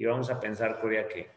[0.00, 1.28] Y vamos a pensar, Corea, que,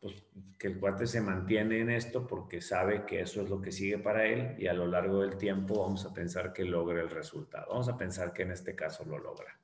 [0.00, 0.22] pues,
[0.56, 3.98] que el cuate se mantiene en esto porque sabe que eso es lo que sigue
[3.98, 7.66] para él y a lo largo del tiempo vamos a pensar que logra el resultado.
[7.70, 9.58] Vamos a pensar que en este caso lo logra.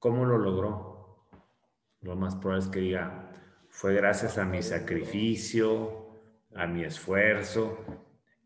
[0.00, 1.28] ¿Cómo lo logró?
[2.00, 3.30] Lo más probable es que diga,
[3.68, 6.08] fue gracias a mi sacrificio,
[6.56, 7.84] a mi esfuerzo.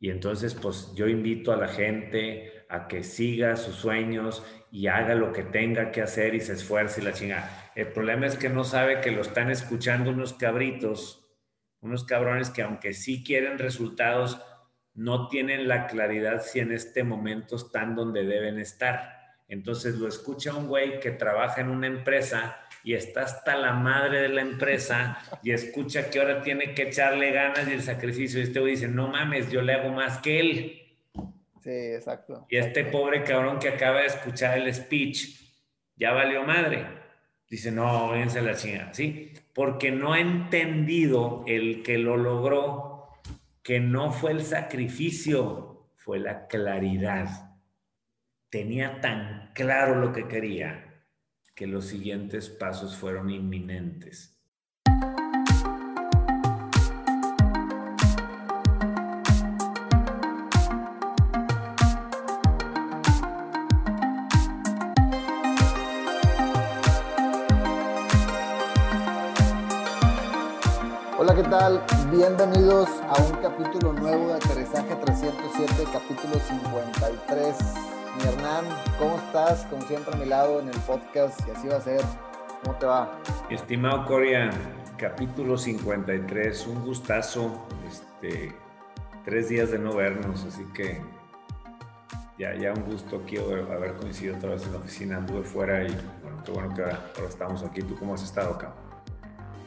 [0.01, 5.15] Y entonces, pues yo invito a la gente a que siga sus sueños y haga
[5.15, 7.71] lo que tenga que hacer y se esfuerce y la chinga.
[7.75, 11.27] El problema es que no sabe que lo están escuchando unos cabritos,
[11.81, 14.43] unos cabrones que aunque sí quieren resultados,
[14.95, 19.17] no tienen la claridad si en este momento están donde deben estar.
[19.49, 24.23] Entonces lo escucha un güey que trabaja en una empresa y está hasta la madre
[24.23, 28.41] de la empresa y escucha que ahora tiene que echarle ganas y el sacrificio.
[28.41, 30.86] Y este güey dice, no mames, yo le hago más que él.
[31.67, 32.47] Sí, exacto.
[32.49, 35.37] Y este pobre cabrón que acaba de escuchar el speech,
[35.97, 36.87] ya valió madre.
[37.51, 39.33] Dice, no, váyanse a la chingada, ¿sí?
[39.53, 43.09] Porque no ha entendido el que lo logró,
[43.65, 47.59] que no fue el sacrificio, fue la claridad.
[48.49, 51.05] Tenía tan claro lo que quería
[51.53, 54.36] que los siguientes pasos fueron inminentes.
[71.37, 71.85] ¿Qué tal?
[72.11, 77.57] Bienvenidos a un capítulo nuevo de Aterrizaje 307, capítulo 53
[78.17, 78.65] mi Hernán,
[78.99, 79.67] ¿cómo estás?
[79.67, 82.01] Como siempre a mi lado en el podcast y así va a ser.
[82.65, 83.21] ¿Cómo te va?
[83.51, 84.49] Estimado Coria,
[84.97, 88.57] capítulo 53, un gustazo, este,
[89.27, 91.03] tres días de no vernos, así que
[92.39, 95.95] ya, ya un gusto aquí haber coincidido otra vez en la oficina, anduve fuera y
[96.23, 97.83] bueno, qué bueno que ahora, ahora estamos aquí.
[97.83, 98.86] ¿Tú cómo has estado acá?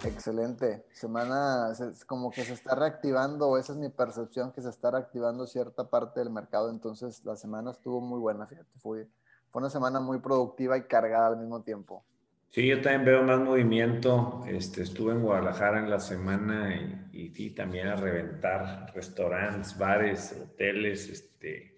[0.06, 0.86] Excelente.
[0.94, 1.74] Semana
[2.06, 6.20] como que se está reactivando, esa es mi percepción, que se está reactivando cierta parte
[6.20, 6.70] del mercado.
[6.70, 8.70] Entonces la semana estuvo muy buena, fíjate.
[8.80, 9.08] Fue,
[9.50, 12.04] fue una semana muy productiva y cargada al mismo tiempo.
[12.50, 14.44] Sí, yo también veo más movimiento.
[14.48, 16.74] Este, estuve en Guadalajara en la semana
[17.12, 21.10] y, también a reventar restaurantes, bares, hoteles.
[21.10, 21.76] Este,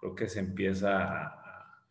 [0.00, 1.84] creo que se empieza a,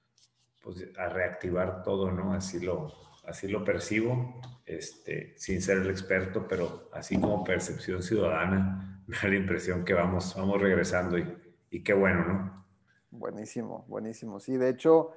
[0.64, 2.34] pues, a reactivar todo, ¿no?
[2.34, 2.92] Así lo,
[3.28, 9.30] así lo percibo, este, sin ser el experto, pero así como percepción ciudadana, me da
[9.30, 11.38] la impresión que vamos, vamos regresando y,
[11.72, 12.66] y qué bueno, ¿no?
[13.10, 14.40] Buenísimo, buenísimo.
[14.40, 15.12] Sí, de hecho,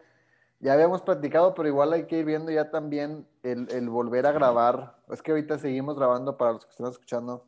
[0.61, 4.33] ya habíamos platicado, pero igual hay que ir viendo ya también el, el, volver a
[4.33, 4.97] grabar.
[5.11, 7.47] Es que ahorita seguimos grabando para los que están escuchando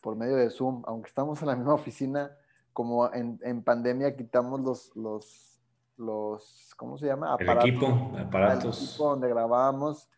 [0.00, 2.36] por medio de Zoom, aunque estamos en la misma oficina,
[2.72, 5.52] como en, en pandemia quitamos los, los
[5.96, 7.34] los, ¿cómo se llama?
[7.34, 8.78] Aparatos, el equipo, aparatos.
[8.78, 10.08] El equipo donde grabábamos.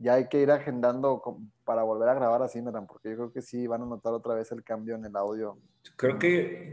[0.00, 1.22] Ya hay que ir agendando
[1.64, 4.34] para volver a grabar así, Meran, porque yo creo que sí van a notar otra
[4.34, 5.58] vez el cambio en el audio.
[5.96, 6.72] Creo que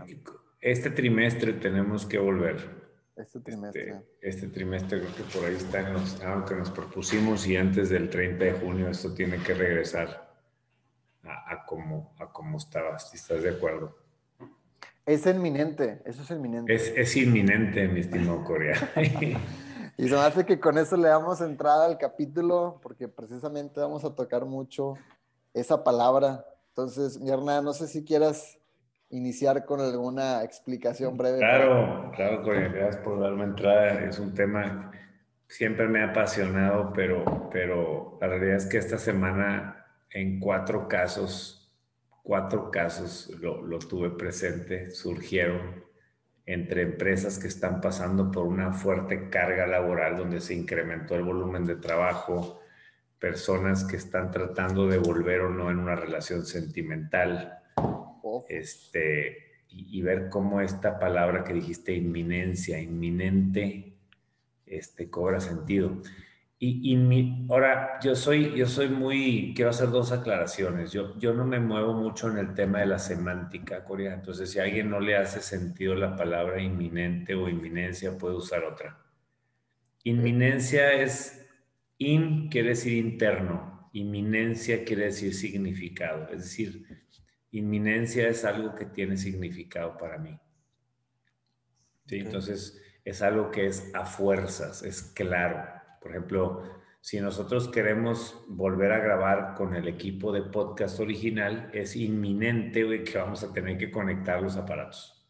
[0.62, 2.88] este trimestre tenemos que volver.
[3.18, 3.90] Este trimestre.
[3.90, 7.58] Este, este trimestre creo que por ahí está en los, algo que nos propusimos y
[7.58, 10.34] antes del 30 de junio esto tiene que regresar
[11.24, 13.98] a, a como, a como estaba, si estás de acuerdo.
[15.06, 16.74] Es inminente, eso es inminente.
[16.74, 18.78] Es, es inminente, mi estimado Corea.
[19.98, 24.06] y se me hace que con eso le damos entrada al capítulo, porque precisamente vamos
[24.06, 24.94] a tocar mucho
[25.54, 26.46] esa palabra.
[26.70, 28.58] Entonces, mi hermana, no sé si quieras
[29.10, 31.40] iniciar con alguna explicación breve.
[31.40, 34.04] Claro, claro, Corea, gracias por darme entrada.
[34.04, 34.92] Es un tema
[35.48, 41.58] siempre me ha apasionado, pero, pero la realidad es que esta semana en cuatro casos
[42.28, 45.87] cuatro casos lo, lo, tuve presente, surgieron
[46.48, 51.66] entre empresas que están pasando por una fuerte carga laboral donde se incrementó el volumen
[51.66, 52.62] de trabajo,
[53.20, 57.60] personas que están tratando de volver o no en una relación sentimental,
[58.48, 63.98] este, y, y, ver cómo esta palabra que dijiste, inminencia, inminente,
[64.66, 66.02] este, cobra sentido.
[66.60, 70.92] Y, y mi, ahora, yo soy, yo soy muy, quiero hacer dos aclaraciones.
[70.92, 74.16] Yo, yo no me muevo mucho en el tema de la semántica, Corea.
[74.16, 78.64] Entonces, si a alguien no le hace sentido la palabra inminente o inminencia, puede usar
[78.64, 78.98] otra.
[80.04, 81.48] Inminencia es,
[82.00, 86.28] in quiere decir interno, inminencia quiere decir significado.
[86.30, 86.88] Es decir,
[87.52, 90.40] inminencia es algo que tiene significado para mí.
[92.08, 92.18] ¿Sí?
[92.18, 96.64] Entonces, es algo que es a fuerzas, es claro por ejemplo,
[97.02, 103.18] si nosotros queremos volver a grabar con el equipo de podcast original, es inminente que
[103.18, 105.26] vamos a tener que conectar los aparatos.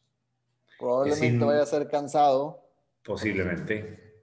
[0.80, 2.64] Probablemente vaya a ser cansado.
[3.04, 4.16] Posiblemente.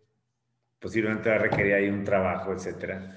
[0.80, 3.16] Posiblemente va a requerir ahí un trabajo, etcétera.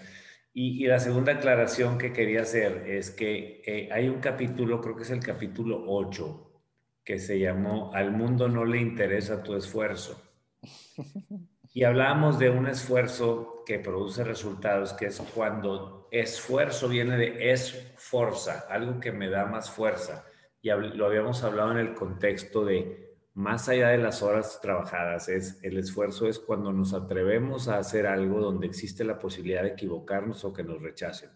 [0.54, 5.04] Y, la segunda aclaración que quería hacer es que eh, hay un capítulo, creo que
[5.04, 6.62] es el capítulo 8,
[7.04, 10.22] que se llamó Al mundo no le interesa tu esfuerzo.
[11.78, 17.94] Y hablábamos de un esfuerzo que produce resultados, que es cuando esfuerzo viene de es
[17.98, 20.26] fuerza, algo que me da más fuerza.
[20.60, 25.64] Y lo habíamos hablado en el contexto de más allá de las horas trabajadas, es
[25.64, 30.44] el esfuerzo es cuando nos atrevemos a hacer algo donde existe la posibilidad de equivocarnos
[30.46, 31.30] o que nos rechacen.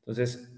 [0.00, 0.52] Entonces,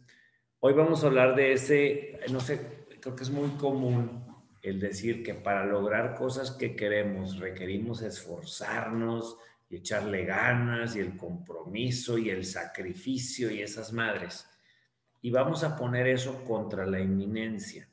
[0.61, 4.28] hoy vamos a hablar de ese, no sé, creo que es muy común
[4.69, 9.37] el decir que para lograr cosas que queremos requerimos esforzarnos
[9.69, 14.49] y echarle ganas y el compromiso y el sacrificio y esas madres.
[15.21, 17.89] Y vamos a poner eso contra la inminencia.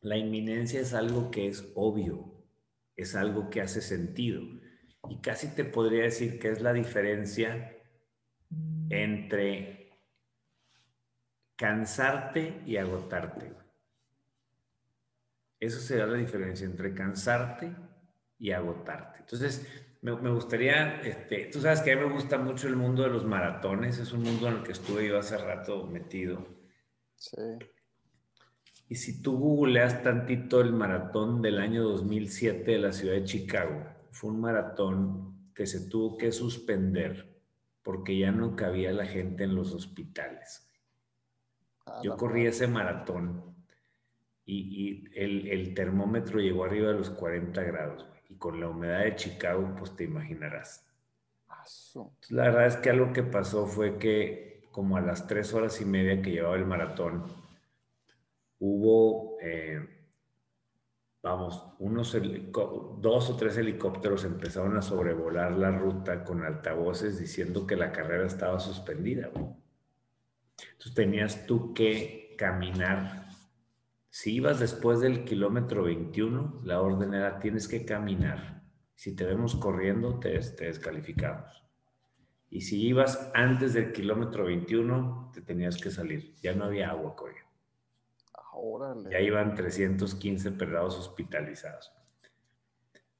[0.00, 2.32] La inminencia es algo que es obvio,
[2.96, 4.42] es algo que hace sentido.
[5.08, 7.76] Y casi te podría decir que es la diferencia
[8.90, 10.00] entre
[11.56, 13.65] cansarte y agotarte.
[15.58, 17.74] Eso será la diferencia entre cansarte
[18.38, 19.20] y agotarte.
[19.20, 19.66] Entonces,
[20.02, 23.24] me, gustaría, este, tú sabes que a mí me gusta mucho el mundo de los
[23.24, 26.46] maratones, es un mundo en el que estuve yo hace rato metido.
[27.16, 27.42] Sí.
[28.88, 33.84] Y si tú googleas tantito el maratón del año 2007 de la ciudad de Chicago,
[34.12, 37.34] fue un maratón que se tuvo que suspender
[37.82, 40.68] porque ya no cabía la gente en los hospitales.
[41.86, 43.55] Ah, Yo corrí ese maratón
[44.46, 48.06] y, el, termómetro llegó arriba de los 40 grados.
[48.30, 50.86] Y con la humedad de Chicago, pues te imaginarás.
[52.28, 55.84] La verdad es que algo que pasó fue que como a las tres horas y
[55.84, 57.24] media que llevaba el maratón,
[58.60, 59.80] hubo, eh,
[61.22, 62.16] vamos, unos
[63.00, 68.26] dos o tres helicópteros empezaron a sobrevolar la ruta con altavoces diciendo que la carrera
[68.26, 69.30] estaba suspendida.
[69.34, 73.25] Entonces tenías tú que caminar.
[74.10, 78.62] Si ibas después del kilómetro 21, la orden era tienes que caminar.
[78.94, 81.62] Si te vemos corriendo, te, te descalificamos.
[82.48, 86.34] Y si ibas antes del kilómetro 21, te tenías que salir.
[86.40, 87.46] Ya no había agua, coño.
[89.10, 91.92] Ya iban 315 perrados hospitalizados.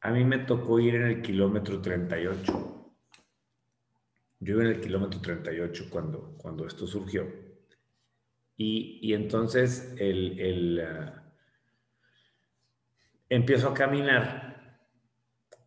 [0.00, 2.92] A mí me tocó ir en el kilómetro 38.
[4.40, 7.45] Yo iba en el kilómetro 38 cuando, cuando esto surgió.
[8.56, 11.22] Y, entonces el, ah,
[13.28, 14.80] empiezo a caminar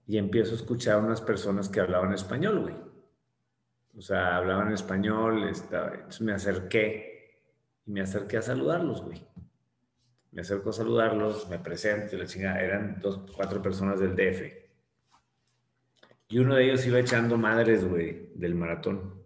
[0.08, 2.76] y empiezo a escuchar a unas personas que hablaban español, güey.
[3.96, 7.42] O sea, hablaban español, entonces me acerqué
[7.86, 9.30] y me acerqué a saludarlos, güey
[10.32, 14.42] me acerco a saludarlos, me presento, la chingada, eran dos, cuatro personas del DF.
[16.30, 19.19] Y uno de ellos iba echando madres, güey, del maratón.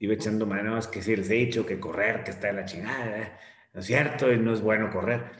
[0.00, 3.38] Iba echando más que si les he dicho que correr, que está en la chingada,
[3.74, 4.32] ¿no es cierto?
[4.32, 5.30] Y no es bueno correr.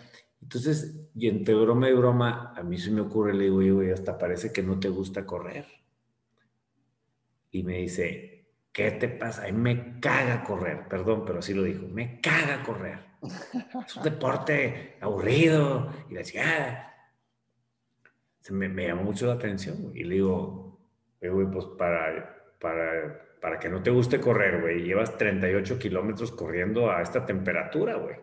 [0.42, 4.18] Entonces, y entre broma y broma, a mí se me ocurre, le digo, güey, hasta
[4.18, 5.66] parece que no te gusta correr.
[7.50, 9.44] Y me dice, ¿qué te pasa?
[9.44, 12.98] A mí me caga correr, perdón, pero así lo dijo, me caga correr.
[13.86, 16.94] Es un deporte aburrido y la chingada.
[18.40, 20.80] Se me, me, llamó mucho la atención, Y le digo,
[21.20, 26.90] güey, pues para, para, para que no te guste correr, güey, llevas 38 kilómetros corriendo
[26.90, 28.16] a esta temperatura, güey.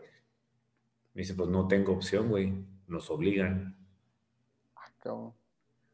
[1.13, 2.53] Me dice, pues no tengo opción, güey.
[2.87, 3.75] Nos obligan.
[4.75, 5.33] Ah,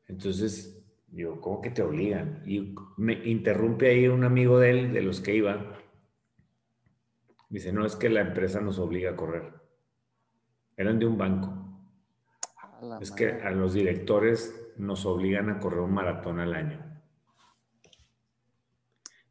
[0.07, 2.43] Entonces, yo, ¿cómo que te obligan?
[2.45, 5.83] Y me interrumpe ahí un amigo de él, de los que iban
[7.53, 9.53] Dice, no, es que la empresa nos obliga a correr.
[10.75, 11.53] Eran de un banco.
[12.99, 16.92] Es que a los directores nos obligan a correr un maratón al año.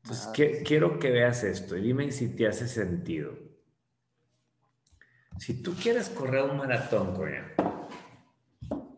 [0.03, 0.29] Entonces,
[0.65, 3.39] quiero que veas esto y dime si te hace sentido.
[5.39, 7.35] Si tú quieres correr un maratón, güey,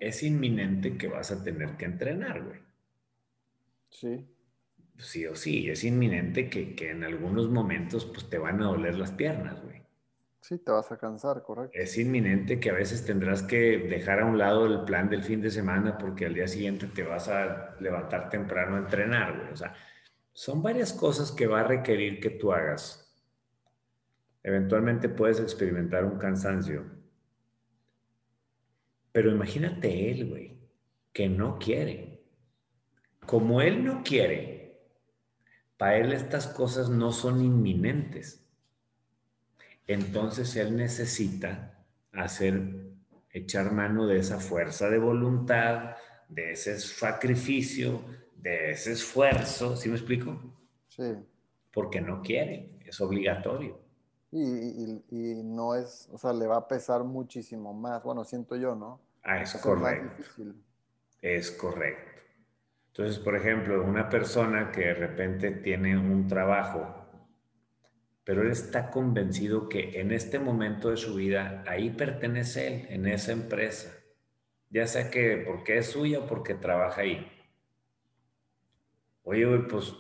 [0.01, 2.61] es inminente que vas a tener que entrenar, güey.
[3.91, 4.35] Sí
[4.99, 9.13] sí o sí, es inminente que, en algunos momentos pues te van a doler las
[9.13, 9.83] piernas, güey.
[10.41, 11.73] Sí, te vas a cansar, correcto.
[11.73, 15.41] Es inminente que a veces tendrás que dejar a un lado el plan del fin
[15.41, 19.53] de semana porque al día siguiente te vas a levantar temprano a entrenar, güey.
[19.53, 19.75] O sea,
[20.35, 23.01] son varias cosas que va a requerir que tú hagas.
[24.43, 26.85] Eventualmente puedes experimentar un cansancio.
[29.13, 30.59] Pero imagínate él, güey,
[31.13, 32.25] que no quiere.
[33.25, 34.83] Como él no quiere,
[35.77, 38.45] para él estas cosas no son inminentes.
[39.87, 41.79] Entonces él necesita
[42.13, 42.91] hacer,
[43.31, 45.95] echar mano de esa fuerza de voluntad,
[46.29, 48.05] de ese sacrificio,
[48.45, 50.39] de ese esfuerzo, ¿sí me explico?
[50.89, 51.15] Sí.
[51.73, 53.81] Porque no quiere, es obligatorio.
[54.31, 58.03] Y, y, no es, o sea, le va a pesar muchísimo más.
[58.03, 59.01] Bueno, siento yo, ¿no?
[59.23, 60.23] Ah, es correcto.
[61.23, 62.21] Es correcto.
[62.89, 66.95] Entonces, por ejemplo, una persona que de repente tiene un trabajo,
[68.25, 73.07] pero él está convencido que en este momento de su vida ahí pertenece él, en
[73.07, 73.91] esa empresa,
[74.69, 77.34] ya sea que porque es suya o porque trabaja ahí.
[79.25, 79.95] Oye, pues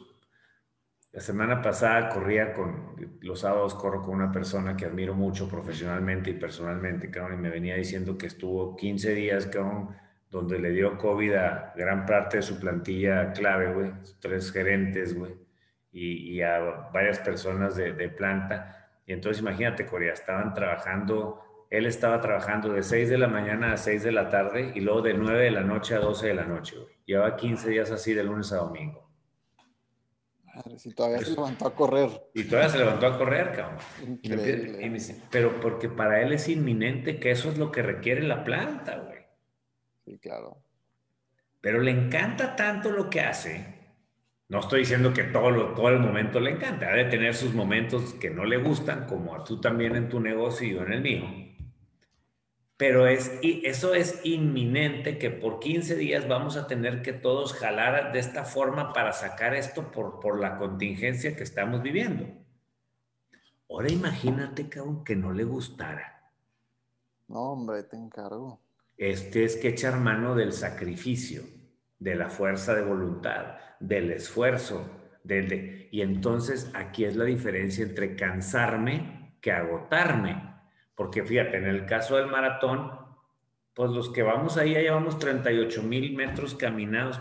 [1.12, 6.31] la semana pasada corría con, los sábados corro con una persona que admiro mucho profesionalmente
[6.31, 9.97] y personalmente, cabrón, y me venía diciendo que estuvo 15 días, cabrón,
[10.28, 15.33] donde le dio COVID a gran parte de su plantilla clave, güey, tres gerentes, güey,
[15.93, 18.90] y, a varias personas de, de, planta.
[19.07, 23.76] Y entonces imagínate, Corea, estaban trabajando, él estaba trabajando de 6 de la mañana a
[23.76, 26.45] 6 de la tarde y luego de 9 de la noche a 12 de la
[26.45, 26.93] noche, güey.
[27.07, 29.04] Llevaba 15 días así de lunes a domingo.
[30.77, 32.11] Si todavía se levantó a correr.
[32.35, 33.79] Y todavía se levantó a correr, cabrón.
[35.31, 39.19] pero porque para él es inminente que eso es lo que requiere la planta, güey.
[40.05, 40.59] Sí, claro.
[41.61, 43.65] Pero le encanta tanto lo que hace.
[44.49, 46.89] No estoy diciendo que todo, todo el momento le encanta.
[46.89, 50.21] Ha de tener sus momentos que no le gustan, como a tú también en tu
[50.21, 51.44] negocio y yo en el mío
[52.76, 57.52] pero es, y eso es inminente que por 15 días vamos a tener que todos
[57.54, 62.26] jalar de esta forma para sacar esto por, por la contingencia que estamos viviendo.
[63.71, 66.33] Ahora imagínate, cabrón, que no le gustara.
[67.28, 68.61] No, hombre, te encargo.
[68.97, 71.43] Este es que echar mano del sacrificio,
[71.99, 74.88] de la fuerza de voluntad, del esfuerzo,
[75.25, 80.54] del y entonces aquí es la diferencia entre cansarme que agotarme.
[80.95, 82.93] Porque fíjate, en el caso del maratón,
[83.75, 87.21] pues los que vamos ahí ya llevamos 38 mil metros caminados,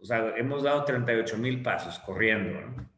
[0.00, 2.88] o sea, hemos dado 38 mil pasos corriendo, ¿no?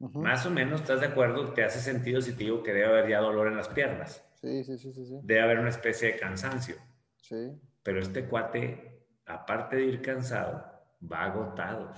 [0.00, 1.52] Más o menos, ¿estás de acuerdo?
[1.52, 4.24] ¿Te hace sentido si te digo que debe haber ya dolor en las piernas?
[4.40, 5.04] Sí, sí, sí, sí.
[5.04, 5.18] sí.
[5.24, 6.76] Debe haber una especie de cansancio.
[7.16, 7.50] Sí.
[7.82, 10.64] Pero este cuate, aparte de ir cansado,
[11.02, 11.92] va agotado.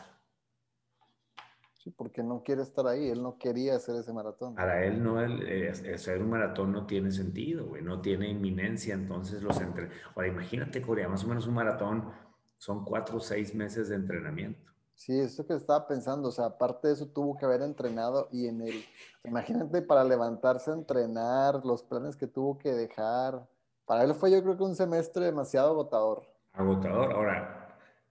[1.90, 4.54] Sí, porque no quiere estar ahí, él no quería hacer ese maratón.
[4.54, 8.94] Para él no, el, eh, hacer un maratón no tiene sentido, güey, no tiene inminencia,
[8.94, 9.88] entonces los entre...
[10.14, 12.12] Ahora imagínate, Corea, más o menos un maratón
[12.58, 14.70] son cuatro o seis meses de entrenamiento.
[14.94, 18.46] Sí, eso que estaba pensando, o sea, aparte de eso tuvo que haber entrenado y
[18.46, 18.84] en el,
[19.24, 23.48] imagínate para levantarse a entrenar, los planes que tuvo que dejar,
[23.86, 26.22] para él fue yo creo que un semestre demasiado agotador.
[26.52, 27.59] Agotador, ahora,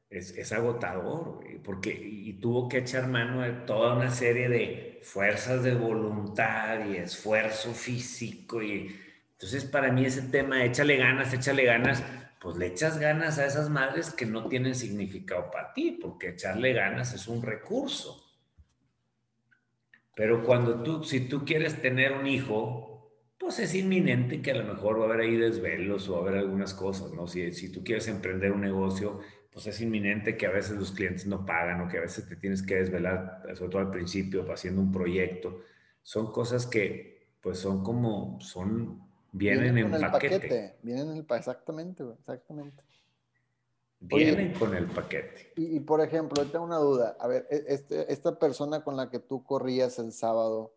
[0.10, 5.76] es, agotador, porque y tuvo que echar mano de toda una serie de fuerzas de
[5.76, 8.62] voluntad y esfuerzo físico.
[8.62, 8.96] Y
[9.34, 12.04] entonces para mí ese tema, échale ganas, échale ganas,
[12.42, 16.74] pues le echas ganas a esas madres que no tienen significado para ti, porque echarle
[16.74, 18.26] ganas es un recurso.
[20.16, 22.90] Pero cuando tú, si tú quieres tener un hijo,
[23.38, 26.22] pues es inminente que a lo mejor va a haber ahí desvelos o va a
[26.24, 27.26] haber algunas cosas, ¿no?
[27.26, 31.26] Si, si tú quieres emprender un negocio, pues es inminente que a veces los clientes
[31.26, 34.82] no pagan o que a veces te tienes que desvelar, sobre todo al principio, haciendo
[34.82, 35.62] un proyecto.
[36.04, 39.02] Son cosas que, pues son como, son,
[39.32, 40.78] vienen, en el paquete.
[40.84, 42.84] Vienen en el exactamente, exactamente.
[44.02, 45.52] Vienen con el paquete.
[45.58, 47.18] Y, por ejemplo, tengo una duda.
[47.20, 50.74] A ver, e, este, esta persona con la que tú corrías el sábado,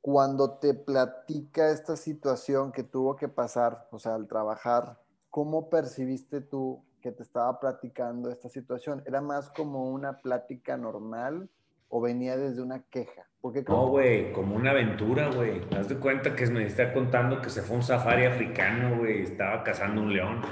[0.00, 6.40] cuando te platica esta situación que tuvo que pasar, o sea, al trabajar, ¿cómo percibiste
[6.40, 9.00] tú que te estaba platicando esta situación?
[9.06, 11.48] ¿Era más como una plática normal
[11.88, 13.28] o venía desde una queja?
[13.40, 15.60] Porque no, güey, como una aventura, güey.
[15.68, 18.98] ¿Te das de cuenta que me está contando que se fue a un safari africano,
[18.98, 20.42] güey, estaba cazando un león?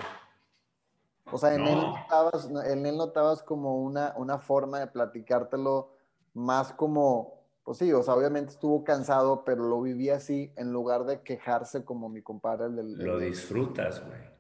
[1.33, 5.91] O sea, en, él notabas, en él notabas como una, una forma de platicártelo
[6.35, 11.05] más como, pues sí, o sea, obviamente estuvo cansado, pero lo vivía así en lugar
[11.05, 12.69] de quejarse como mi compadre.
[12.71, 14.34] del, lo disfrutas, güey.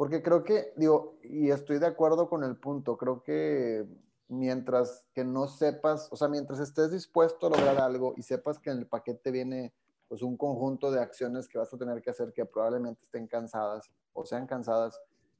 [0.00, 3.86] Porque creo que, digo, y estoy de acuerdo con el punto, creo que
[4.28, 8.70] mientras que no sepas, o sea, mientras estés dispuesto a lograr algo y sepas que
[8.70, 9.74] en el paquete viene
[10.08, 13.90] pues un conjunto de acciones que vas a tener que hacer que probablemente estén cansadas
[14.14, 14.98] o sean cansadas,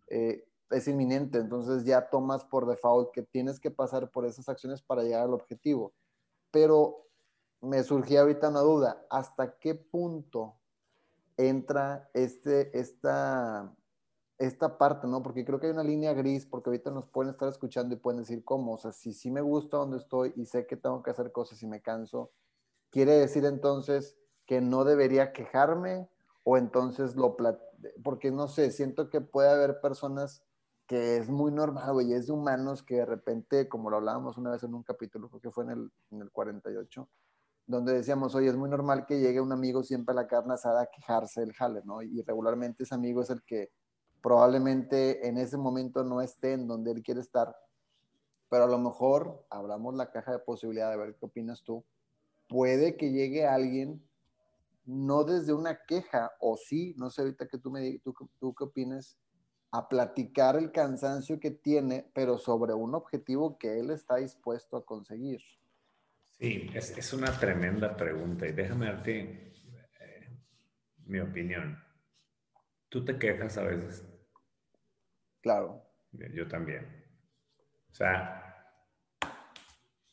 [0.09, 4.83] eh, es inminente, entonces ya tomas por default que tienes que pasar por esas acciones
[4.83, 5.95] para llegar al objetivo.
[6.51, 7.07] Pero
[7.63, 10.57] me surgía ahorita una duda, ¿hasta qué punto
[11.39, 13.75] entra este, esta,
[14.41, 15.23] esta parte, ¿no?
[15.23, 18.21] Porque creo que hay una línea gris, porque ahorita nos pueden estar escuchando y pueden
[18.21, 21.11] decir cómo, o sea, si sí me gusta donde estoy y sé que tengo que
[21.11, 22.33] hacer cosas y me canso,
[22.89, 24.17] quiere decir entonces
[24.47, 26.09] que no debería quejarme
[26.43, 27.37] o entonces lo,
[28.03, 30.43] porque no sé, siento que puede haber personas
[30.87, 34.53] que es muy normal, güey, es de humanos que de repente, como lo hablábamos una
[34.53, 37.07] vez en un capítulo, creo que fue en el, en el 48,
[37.67, 40.81] donde decíamos, oye, es muy normal que llegue un amigo siempre a la carne asada
[40.81, 42.01] a quejarse del jale, ¿no?
[42.01, 43.71] Y regularmente ese amigo es el que
[44.23, 47.55] probablemente en ese momento no esté en donde él quiere estar,
[48.49, 51.85] pero a lo mejor abramos la caja de posibilidad de ver qué opinas tú.
[52.49, 54.03] Puede que llegue alguien,
[54.85, 58.55] no desde una queja, o sí, no sé ahorita que tú me digas, tú, tú
[58.55, 59.17] qué opinas,
[59.73, 64.85] a platicar el cansancio que tiene, pero sobre un objetivo que él está dispuesto a
[64.85, 65.41] conseguir.
[66.33, 69.53] Sí, es, es una tremenda pregunta y déjame darte
[70.01, 70.29] eh,
[71.07, 71.79] mi opinión.
[72.91, 74.05] ¿Tú te quejas a veces?
[75.41, 75.87] Claro.
[76.13, 77.07] Yo también.
[77.89, 78.77] O sea,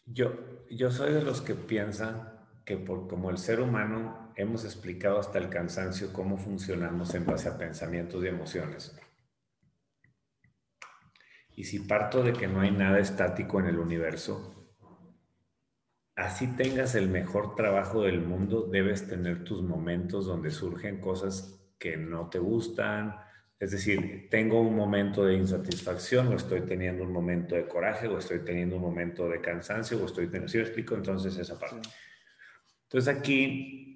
[0.05, 5.19] yo, yo soy de los que piensan que por, como el ser humano hemos explicado
[5.19, 8.95] hasta el cansancio cómo funcionamos en base a pensamientos y emociones.
[11.55, 14.75] Y si parto de que no hay nada estático en el universo,
[16.15, 21.97] así tengas el mejor trabajo del mundo, debes tener tus momentos donde surgen cosas que
[21.97, 23.15] no te gustan.
[23.59, 28.17] Es decir, tengo un momento de insatisfacción o estoy teniendo un momento de coraje o
[28.17, 30.47] estoy teniendo un momento de cansancio o estoy teniendo...
[30.47, 31.89] ¿Sí explico entonces esa parte?
[32.83, 33.87] Entonces aquí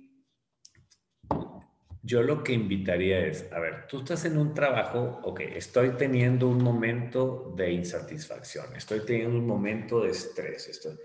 [2.03, 6.47] yo lo que invitaría es, a ver, tú estás en un trabajo, ok, estoy teniendo
[6.47, 10.97] un momento de insatisfacción, estoy teniendo un momento de estrés, estoy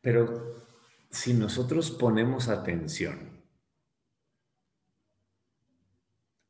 [0.00, 0.64] pero
[1.10, 3.37] si nosotros ponemos atención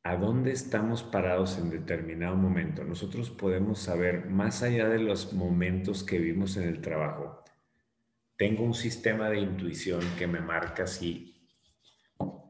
[0.09, 6.03] a dónde estamos parados en determinado momento, nosotros podemos saber, más allá de los momentos
[6.03, 7.43] que vimos en el trabajo,
[8.35, 11.47] tengo un sistema de intuición que me marca si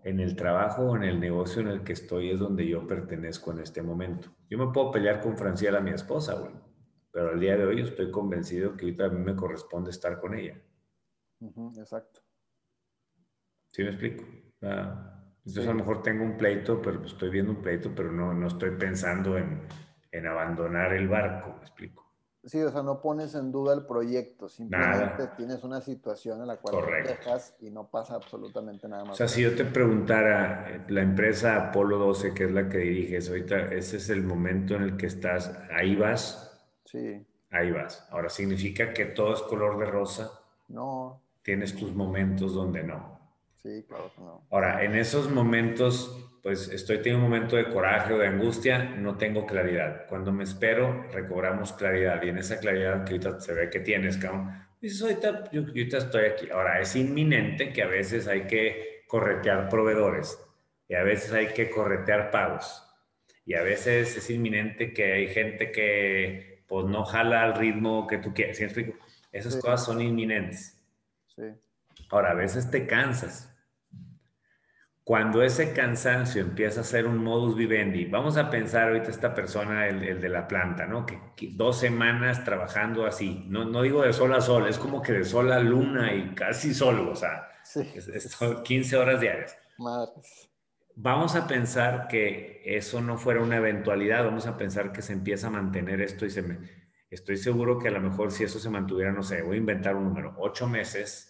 [0.06, 3.51] en el trabajo o en el negocio en el que estoy es donde yo pertenezco
[3.51, 4.30] en este momento.
[4.50, 6.54] Yo me puedo pelear con Franciela, mi esposa, güey,
[7.12, 10.34] pero al día de hoy estoy convencido que ahorita a mí me corresponde estar con
[10.34, 10.56] ella
[11.78, 12.22] exacto.
[13.67, 14.24] ¿Sí me explico?
[15.50, 18.34] Entonces a lo mejor tengo un pleito, pero pues, estoy viendo un pleito, pero no,
[18.34, 19.62] no estoy pensando en,
[20.12, 22.06] en abandonar el barco, ¿me explico?
[22.46, 26.58] Sí, o sea, no pones en duda el proyecto, simplemente tienes una situación en la
[26.58, 29.12] cual te dejas y no pasa absolutamente nada más.
[29.12, 32.78] O sea, si yo te preguntara, eh, la empresa Apolo 12, que es la que
[32.78, 36.46] diriges ahorita, ese es el momento en el que estás, ahí vas.
[36.86, 37.26] Sí.
[37.52, 38.08] Ahí vas.
[38.10, 40.32] Ahora, ¿significa que todo es color de rosa?
[40.70, 43.18] No tienes tus momentos donde no.
[43.63, 44.48] Sí, claro que no.
[44.52, 49.17] Ahora, en esos momentos, pues estoy teniendo un momento de coraje o de angustia, no
[49.17, 50.06] tengo claridad.
[50.08, 52.22] Cuando me espero, recobramos claridad.
[52.24, 55.98] Y en esa claridad que ahorita se ve que tienes, cabrón, dices, ahorita, yo, ahorita
[55.98, 56.50] estoy aquí.
[56.50, 60.39] Ahora, es inminente que a veces hay que corretear proveedores
[60.88, 62.86] y a veces hay que corretear pagos.
[63.45, 68.19] Y a veces es inminente que hay gente que pues no jala al ritmo que
[68.19, 68.58] tú quieres.
[68.58, 68.93] ¿Sí explico?
[69.32, 70.80] Esas cosas son inminentes.
[72.10, 73.45] Ahora, a veces te cansas.
[75.04, 79.88] Cuando ese cansancio empieza a ser un modus vivendi, vamos a pensar ahorita esta persona,
[79.88, 81.06] el, de la planta, ¿no?
[81.06, 81.19] Que,
[81.54, 85.26] dos semanas trabajando así, no, no digo de sol a sol, es como que de
[85.26, 89.58] sol a luna y casi sol, o sea, son 15 horas diarias.
[90.95, 95.48] Vamos a pensar que eso no fuera una eventualidad, vamos a pensar que se empieza
[95.48, 96.60] a mantener esto y se me,
[97.10, 99.95] Estoy seguro que a lo mejor si eso se mantuviera, no sé, voy a inventar
[99.95, 101.29] un número, ocho meses,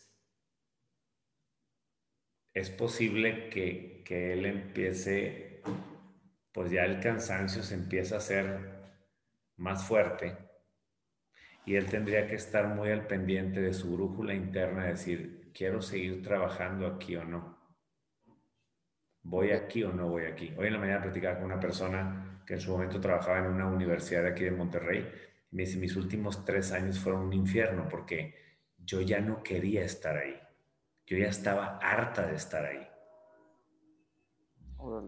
[2.59, 5.61] es posible que, que él empiece,
[6.51, 8.79] pues ya el cansancio se empieza a hacer
[9.57, 10.37] más fuerte
[11.65, 16.23] y él tendría que estar muy al pendiente de su brújula interna, decir, quiero seguir
[16.23, 17.57] trabajando aquí o no.
[19.21, 20.53] ¿Voy aquí o no voy aquí?
[20.57, 23.67] Hoy en la mañana platicaba con una persona que en su momento trabajaba en una
[23.67, 25.05] universidad aquí de Monterrey
[25.51, 28.35] mis, mis últimos tres años fueron un infierno porque
[28.77, 30.39] yo ya no quería estar ahí.
[31.09, 32.87] Yo ya estaba harta de estar ahí.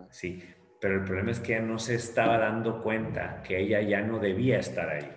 [0.09, 0.43] Sí,
[0.79, 4.17] pero el problema es que ella no se estaba dando cuenta que ella ya no
[4.17, 5.15] debía estar ahí.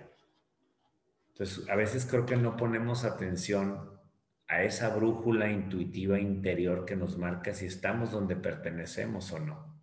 [1.29, 3.99] Entonces, a veces creo que no ponemos atención
[4.47, 9.81] a esa brújula intuitiva interior que nos marca si estamos donde pertenecemos o no.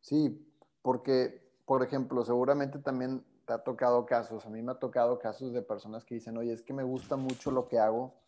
[0.00, 0.44] Sí,
[0.82, 5.52] porque, por ejemplo, seguramente también te ha tocado casos, a mí me ha tocado casos
[5.52, 8.25] de personas que dicen, oye, es que me gusta mucho lo que hago,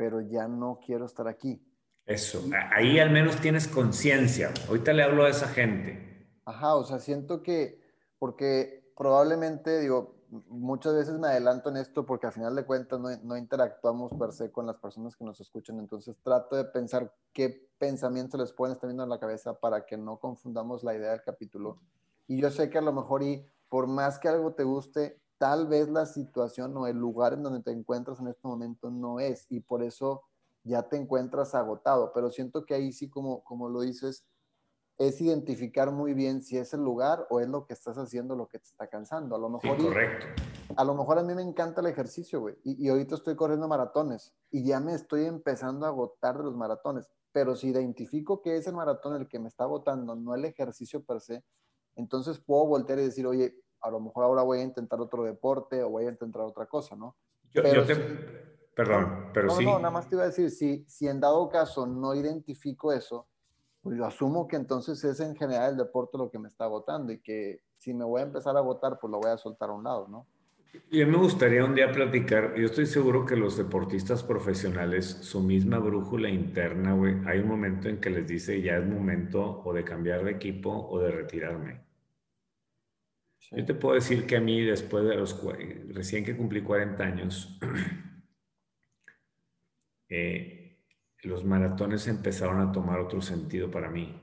[0.00, 1.62] pero ya no quiero estar aquí.
[2.06, 4.50] Eso, ahí al menos tienes conciencia.
[4.66, 6.26] Ahorita le hablo a esa gente.
[6.46, 7.78] Ajá, o sea, siento que,
[8.18, 13.14] porque probablemente, digo, muchas veces me adelanto en esto porque al final de cuentas no,
[13.24, 17.68] no, interactuamos per se con las personas que nos escuchan, entonces trato de pensar qué
[17.76, 21.22] pensamientos les pueden estar viendo en la cabeza para que no confundamos la idea del
[21.22, 21.78] capítulo
[22.26, 25.68] Y yo sé que a lo mejor y por más que algo te guste, tal
[25.68, 29.46] vez la situación o el lugar en donde te encuentras en este momento no es
[29.48, 30.22] y por eso
[30.64, 32.12] ya te encuentras agotado.
[32.12, 34.26] Pero siento que ahí sí, como, como lo dices,
[34.98, 38.48] es identificar muy bien si es el lugar o es lo que estás haciendo lo
[38.48, 39.34] que te está cansando.
[39.34, 40.26] A lo mejor, correcto.
[40.76, 43.66] a lo mejor a mí me encanta el ejercicio, güey, y, y, ahorita estoy corriendo
[43.66, 47.08] maratones y ya me estoy empezando a agotar de los maratones.
[47.32, 51.02] Pero si identifico que es el maratón el que me está agotando, no el ejercicio
[51.02, 51.42] per se,
[51.96, 55.82] entonces puedo voltear y decir, oye, a lo mejor ahora voy a intentar otro deporte
[55.82, 57.16] o voy a intentar otra cosa, ¿no?
[57.52, 57.96] Yo, pero te...
[58.74, 59.64] Perdón, pero sí.
[59.64, 63.26] No, nada más te iba a decir, si, si en dado caso no identifico eso,
[63.82, 67.12] pues yo asumo que entonces es en general el deporte lo que me está agotando
[67.12, 69.72] y que si me voy a empezar a agotar, pues lo voy a soltar a
[69.72, 70.26] un lado, ¿no?
[70.90, 75.06] Y a mí me gustaría un día platicar, yo estoy seguro que los deportistas profesionales,
[75.06, 79.62] su misma brújula interna, güey, hay un momento en que les dice ya es momento
[79.64, 81.89] o de cambiar de equipo o de retirarme.
[83.52, 85.40] Yo te puedo decir que a mí después de los,
[85.88, 87.58] recién que cumplí 40 años,
[90.08, 90.86] eh,
[91.22, 94.20] los maratones empezaron a tomar otro sentido para mí.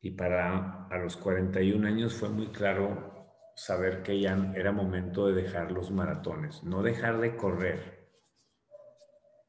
[0.00, 5.42] Y para a los 41 años fue muy claro saber que ya era momento de
[5.42, 8.00] dejar los maratones, no dejar de correr,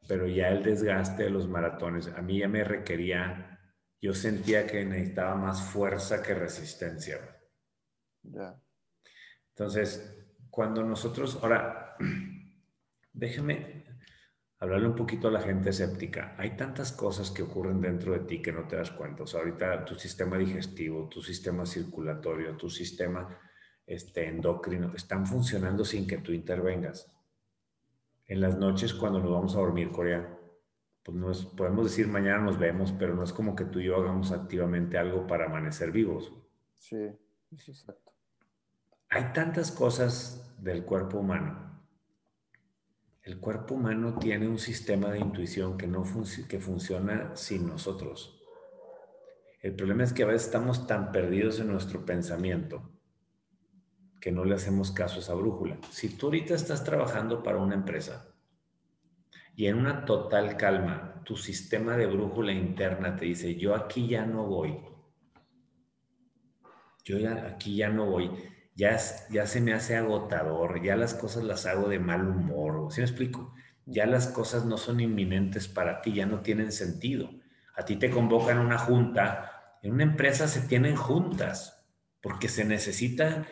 [0.07, 3.59] pero ya el desgaste de los maratones a mí ya me requería,
[4.01, 7.40] yo sentía que necesitaba más fuerza que resistencia.
[9.49, 11.95] Entonces, cuando nosotros, ahora,
[13.13, 13.85] déjeme,
[14.61, 16.35] hablarle un poquito a la gente escéptica.
[16.37, 19.23] Hay tantas cosas que ocurren dentro de ti que no te das cuenta.
[19.23, 23.39] O sea, ahorita tu sistema digestivo, tu sistema circulatorio, tu sistema
[23.87, 27.11] este, endocrino están funcionando sin que tú intervengas.
[28.27, 30.37] En las noches cuando nos vamos a dormir, Corea,
[31.01, 33.95] pues nos, podemos decir mañana nos vemos, pero no es como que tú y yo
[33.95, 36.31] hagamos activamente algo para amanecer vivos.
[36.77, 37.09] Sí,
[37.51, 38.10] es exacto.
[39.11, 41.71] Hay tantas cosas del cuerpo humano
[43.23, 46.03] el cuerpo humano tiene un sistema de intuición que, no
[46.49, 48.41] que funciona sin nosotros.
[49.61, 52.89] El problema es que a veces estamos tan perdidos en nuestro pensamiento
[54.19, 55.77] que no le hacemos caso a esa brújula.
[55.91, 58.33] Si tú ahorita estás trabajando para una empresa
[59.55, 64.25] y en una total calma tu sistema de brújula interna te dice, yo aquí ya
[64.25, 64.79] no voy,
[67.03, 68.31] yo aquí ya no voy,
[68.75, 68.97] ya,
[69.29, 73.07] ya se me hace agotador, ya las cosas las hago de mal humor, ¿sí me
[73.07, 73.53] explico?
[73.85, 77.29] Ya las cosas no son inminentes para ti, ya no tienen sentido.
[77.75, 81.85] A ti te convocan una junta, en una empresa se tienen juntas,
[82.21, 83.45] porque se necesita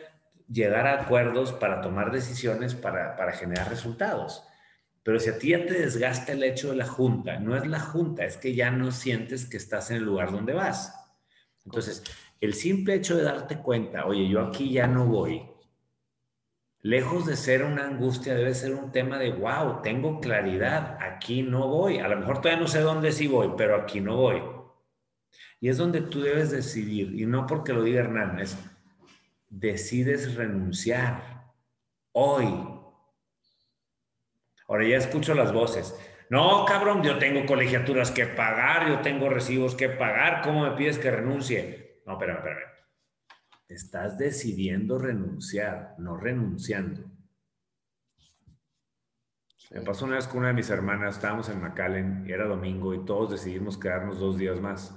[0.48, 4.44] llegar a acuerdos para tomar decisiones, para, para generar resultados.
[5.02, 7.80] Pero si a ti ya te desgasta el hecho de la junta, no es la
[7.80, 10.94] junta, es que ya no sientes que estás en el lugar donde vas.
[11.64, 12.02] Entonces,
[12.40, 15.50] el simple hecho de darte cuenta, oye, yo aquí ya no voy,
[16.82, 21.68] lejos de ser una angustia, debe ser un tema de, wow, tengo claridad, aquí no
[21.68, 21.98] voy.
[21.98, 24.42] A lo mejor todavía no sé dónde sí voy, pero aquí no voy.
[25.60, 28.56] Y es donde tú debes decidir, y no porque lo diga Hernán, es,
[29.48, 31.52] decides renunciar
[32.12, 32.46] hoy.
[34.66, 35.94] Ahora ya escucho las voces.
[36.30, 40.98] No, cabrón, yo tengo colegiaturas que pagar, yo tengo recibos que pagar, ¿cómo me pides
[40.98, 41.89] que renuncie?
[42.10, 42.72] No, espérame, espérame.
[43.68, 47.08] Estás decidiendo renunciar, no renunciando.
[49.70, 52.94] Me pasó una vez con una de mis hermanas, estábamos en McAllen y era domingo
[52.94, 54.92] y todos decidimos quedarnos dos días más.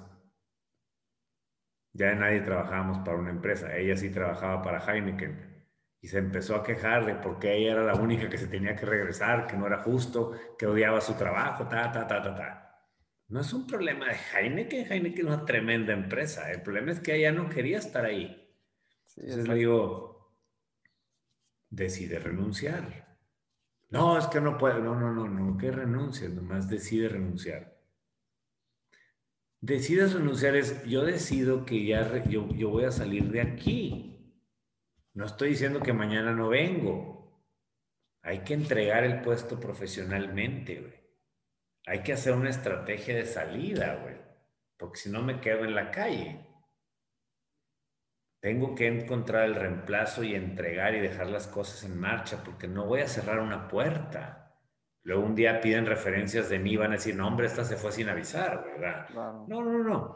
[1.92, 5.68] Ya nadie trabajábamos para una empresa, ella sí trabajaba para Heineken
[6.02, 8.76] y se empezó a quejar de por qué ella era la única que se tenía
[8.76, 12.63] que regresar, que no era justo, que odiaba su trabajo, ta, ta, ta, ta, ta.
[13.30, 16.52] No es un problema de Heineken, Heineken es una tremenda empresa.
[16.52, 18.52] El problema es que ella no quería estar ahí.
[19.16, 20.36] Entonces le digo,
[21.70, 23.18] decide renunciar.
[23.90, 24.82] No, es que no puede.
[24.82, 27.74] No, no, no, no, que renuncie, nomás decide renunciar.
[29.62, 34.36] Decides renunciar es, yo decido que ya, yo, yo voy a salir de aquí.
[35.14, 37.42] No estoy diciendo que mañana no vengo.
[38.22, 41.03] Hay que entregar el puesto profesionalmente, güey
[41.86, 44.16] hay que hacer una estrategia de salida, güey.
[44.78, 46.48] Porque si no me quedo en la calle.
[48.42, 52.86] Tengo que encontrar el reemplazo y entregar y dejar las cosas en marcha porque no
[52.86, 54.44] voy a cerrar una puerta.
[55.04, 57.92] Luego un día piden referencias de mí, van a decir, no, hombre, esta se fue
[57.92, 59.10] sin avisar, ¿verdad?
[59.48, 60.14] No, no, no.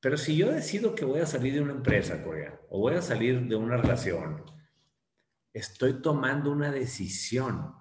[0.00, 3.02] Pero si yo decido que voy a salir de una empresa, Corea, o voy a
[3.02, 4.44] salir de una relación,
[5.52, 7.74] estoy tomando una decisión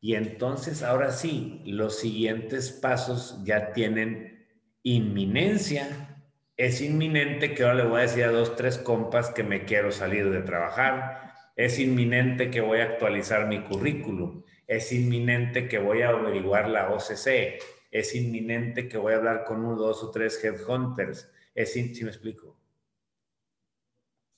[0.00, 4.48] y entonces ahora sí, los siguientes pasos ya tienen
[4.82, 6.16] inminencia.
[6.56, 9.92] Es inminente que ahora le voy a decir a dos, tres compas que me quiero
[9.92, 16.02] salir de trabajar, es inminente que voy a actualizar mi currículum, es inminente que voy
[16.02, 17.60] a averiguar la OCC,
[17.90, 22.10] es inminente que voy a hablar con uno, dos o tres headhunters, es, si me
[22.10, 22.58] explico,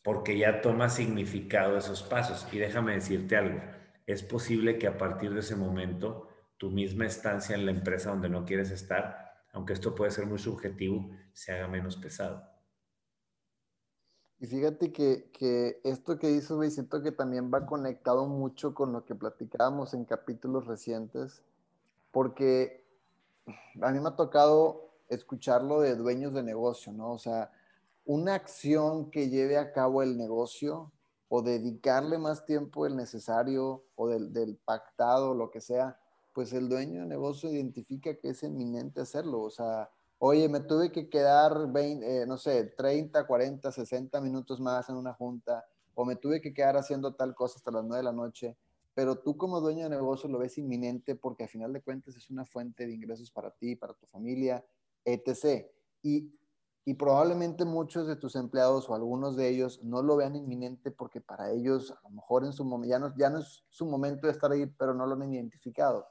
[0.02, 2.46] porque ya toma significado esos pasos.
[2.52, 3.60] Y déjame decirte algo,
[4.06, 8.28] es posible que a partir de ese momento tu misma estancia en la empresa donde
[8.28, 12.52] no quieres estar, aunque esto puede ser muy subjetivo, se haga menos pesado.
[14.42, 19.04] Y fíjate que, esto que dices, güey, siento que también va conectado mucho con lo
[19.04, 21.42] que platicábamos en capítulos recientes,
[22.10, 22.84] porque
[23.80, 27.12] a mí me ha tocado escucharlo de dueños de negocio, ¿no?
[27.12, 27.52] O sea,
[28.04, 30.90] una acción que lleve a cabo el negocio
[31.34, 35.98] o dedicarle más tiempo del necesario o del, pactado, lo que sea,
[36.34, 39.40] pues el dueño de negocio identifica que es eminente hacerlo.
[39.40, 44.60] O sea, oye, me tuve que quedar, 20, eh, no sé, 30, 40, 60 minutos
[44.60, 45.64] más en una junta,
[45.94, 48.58] o me tuve que quedar haciendo tal cosa hasta las 9 de la noche,
[48.92, 52.28] pero tú como dueño de negocio lo ves inminente porque a final de cuentas es
[52.28, 54.62] una fuente de ingresos para ti, para tu familia,
[55.02, 55.64] etc.
[56.02, 56.30] Y
[56.84, 61.20] y probablemente muchos de tus empleados o algunos de ellos no lo vean inminente porque
[61.20, 64.26] para ellos a lo mejor en su momento ya no, ya no es su momento
[64.26, 66.06] de estar ahí, pero no lo han identificado.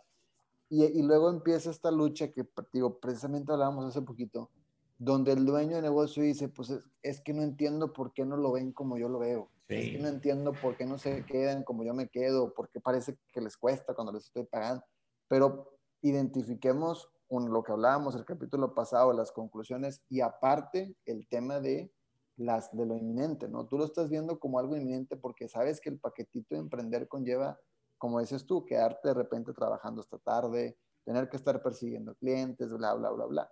[0.69, 4.49] Y, y luego empieza esta lucha que digo, precisamente hablábamos hace poquito,
[4.97, 8.51] donde el dueño de negocio dice, pues es, que no entiendo por qué no lo
[8.51, 9.49] ven como yo lo veo.
[9.67, 13.17] Es que no entiendo por qué no se quedan como yo me quedo, porque parece
[13.31, 14.83] que les cuesta cuando les estoy pagando.
[15.27, 21.61] Pero identifiquemos con lo que hablábamos el capítulo pasado, las conclusiones y aparte el tema
[21.61, 21.89] de
[22.35, 23.67] las de lo inminente, ¿no?
[23.67, 27.57] Tú lo estás viendo como algo inminente porque sabes que el paquetito de emprender conlleva,
[27.97, 32.95] como dices tú, quedarte de repente trabajando hasta tarde, tener que estar persiguiendo clientes, bla,
[32.95, 33.51] bla, bla, bla.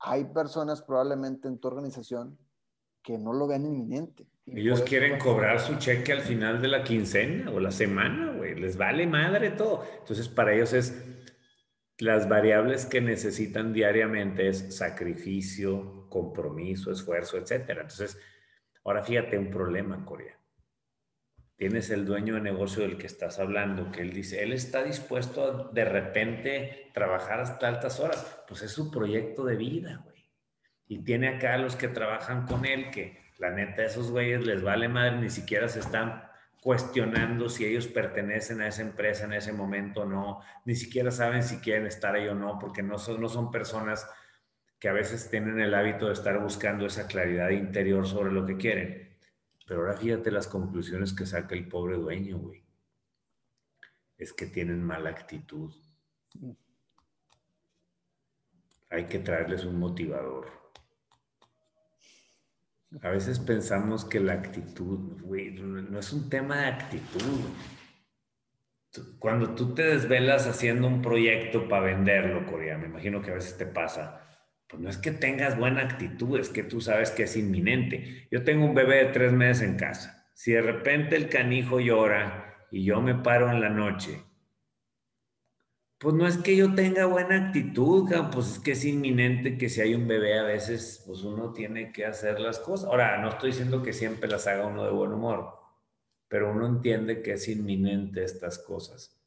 [0.00, 2.36] Hay personas probablemente en tu organización
[3.02, 4.26] que no lo ven inminente.
[4.44, 8.56] Ellos quieren cobrar su cheque al final de la quincena o la semana, güey.
[8.56, 9.84] Les vale madre todo.
[10.00, 11.15] Entonces, para ellos es
[11.98, 17.70] las variables que necesitan diariamente es sacrificio, compromiso, esfuerzo, etc.
[17.70, 18.18] Entonces,
[18.84, 20.38] ahora fíjate un problema, Corea.
[21.56, 25.42] Tienes el dueño de negocio del que estás hablando, que él dice, él está dispuesto
[25.42, 28.44] a de repente trabajar hasta altas horas.
[28.46, 30.30] Pues es su proyecto de vida, güey.
[30.86, 34.62] Y tiene acá a los que trabajan con él, que la neta, esos güeyes les
[34.62, 36.25] vale madre, ni siquiera se están
[36.66, 41.44] cuestionando si ellos pertenecen a esa empresa en ese momento o no, ni siquiera saben
[41.44, 44.04] si quieren estar ahí o no, porque no son, no son personas
[44.80, 48.56] que a veces tienen el hábito de estar buscando esa claridad interior sobre lo que
[48.56, 49.16] quieren.
[49.64, 52.64] Pero ahora fíjate las conclusiones que saca el pobre dueño, güey.
[54.18, 55.72] Es que tienen mala actitud.
[58.90, 60.65] Hay que traerles un motivador.
[63.02, 67.40] A veces pensamos que la actitud, güey, no es un tema de actitud.
[69.18, 73.58] Cuando tú te desvelas haciendo un proyecto para venderlo, Corea, me imagino que a veces
[73.58, 74.22] te pasa,
[74.68, 78.28] pues no es que tengas buena actitud, es que tú sabes que es inminente.
[78.30, 80.30] Yo tengo un bebé de tres meses en casa.
[80.34, 84.22] Si de repente el canijo llora y yo me paro en la noche
[85.98, 89.80] pues no es que yo tenga buena actitud, pues es que es inminente que si
[89.80, 92.88] hay un bebé a veces, pues uno tiene que hacer las cosas.
[92.90, 95.54] Ahora, no estoy diciendo que siempre las haga uno de buen humor,
[96.28, 99.18] pero uno entiende que es inminente estas cosas.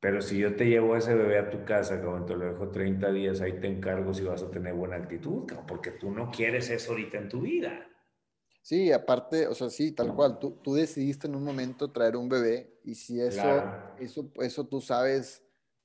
[0.00, 2.68] Pero si yo te llevo a ese bebé a tu casa, cabrón, te lo dejo
[2.68, 6.70] 30 días, ahí te encargo si vas a tener buena actitud, porque tú no quieres
[6.70, 7.86] eso ahorita en tu vida.
[8.66, 12.28] Sí, aparte, o sea, sí, tal cual, tú, tú decidiste en un momento traer un
[12.28, 13.62] bebé y si eso,
[14.00, 15.44] eso, eso tú sabes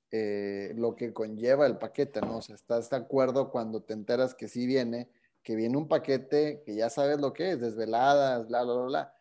[0.10, 2.38] eh, lo que conlleva el paquete, ¿no?
[2.38, 5.12] O sea, estás de acuerdo cuando te enteras que sí viene,
[5.44, 9.14] que viene un paquete que ya sabes lo que es, desveladas, bla, bla, bla, bla.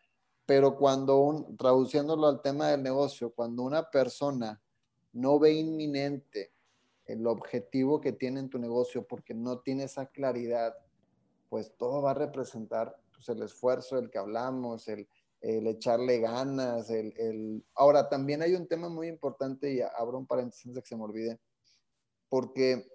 [0.47, 4.59] Pero cuando, un, traduciéndolo al tema del negocio, cuando una persona
[5.13, 6.51] no ve inminente
[7.05, 10.75] el objetivo que tiene en tu negocio porque no tiene esa claridad,
[11.47, 15.07] pues todo va a representar pues, el esfuerzo del que hablamos, el,
[15.41, 20.75] echarle ganas, el, Ahora, también hay un tema muy importante, y abro un paréntesis antes
[20.75, 21.39] de que se me olvide,
[22.29, 22.87] porque,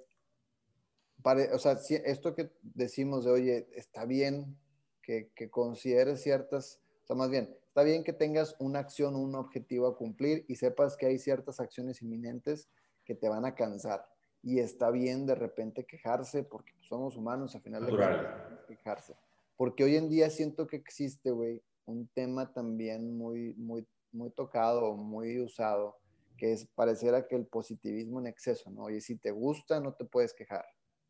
[1.53, 4.57] o sea, esto que decimos de, oye, está bien
[5.03, 9.35] que, que consideres ciertas, o sea, más bien, está bien que tengas una acción, un
[9.35, 12.69] objetivo a cumplir y sepas que hay ciertas acciones inminentes
[13.05, 14.09] que te van a cansar.
[14.43, 19.15] Y está bien de repente quejarse, porque somos humanos, al final de cuentas, quejarse.
[19.57, 24.95] Porque hoy en día siento que existe, güey, un tema también muy, muy, muy tocado,
[24.97, 25.97] muy usado,
[26.37, 28.85] que es pareciera que el positivismo en exceso, ¿no?
[28.85, 30.65] Oye, si te gusta, no te puedes quejar.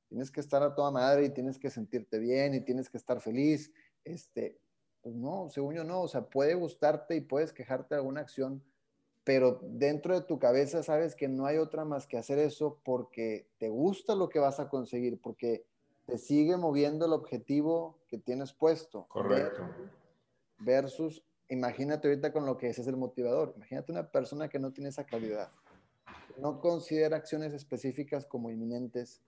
[0.08, 3.20] tienes que estar a toda madre y tienes que sentirte bien y tienes que estar
[3.20, 3.72] feliz.
[4.04, 4.58] Este,
[5.02, 8.62] pues no, según yo no, o sea, puede gustarte y puedes quejarte de alguna acción,
[9.24, 13.48] pero dentro de tu cabeza sabes que no hay otra más que hacer eso porque
[13.58, 15.64] te gusta lo que vas a conseguir, porque
[16.06, 19.06] te sigue moviendo el objetivo que tienes puesto.
[19.08, 19.64] Correcto.
[20.58, 23.52] Versus, imagínate ahorita con lo que es, es el motivador.
[23.56, 25.50] Imagínate una persona que no tiene esa calidad,
[26.38, 29.22] no considera acciones específicas como inminentes,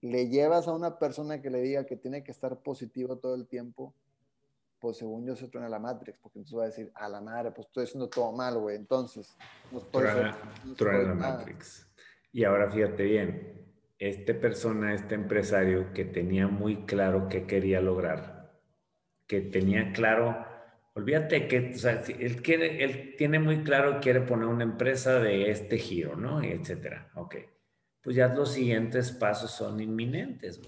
[0.00, 3.46] le llevas a una persona que le diga que tiene que estar positivo todo el
[3.46, 3.94] tiempo,
[4.78, 7.50] pues según yo se truena la Matrix, porque entonces va a decir, a la madre,
[7.50, 8.76] pues estoy haciendo todo mal, güey.
[8.76, 9.36] Entonces,
[9.72, 10.36] no truena,
[10.78, 11.86] la Matrix.
[12.32, 13.65] Y ahora fíjate bien,
[13.98, 18.60] este persona, este empresario que tenía muy claro qué quería lograr,
[19.26, 20.44] que tenía claro,
[20.94, 25.50] olvídate que, o sea, él, quiere, él tiene muy claro quiere poner una empresa de
[25.50, 26.42] este giro, ¿no?
[26.42, 27.10] Etcétera.
[27.14, 27.36] Ok.
[28.02, 30.60] Pues ya los siguientes pasos son inminentes.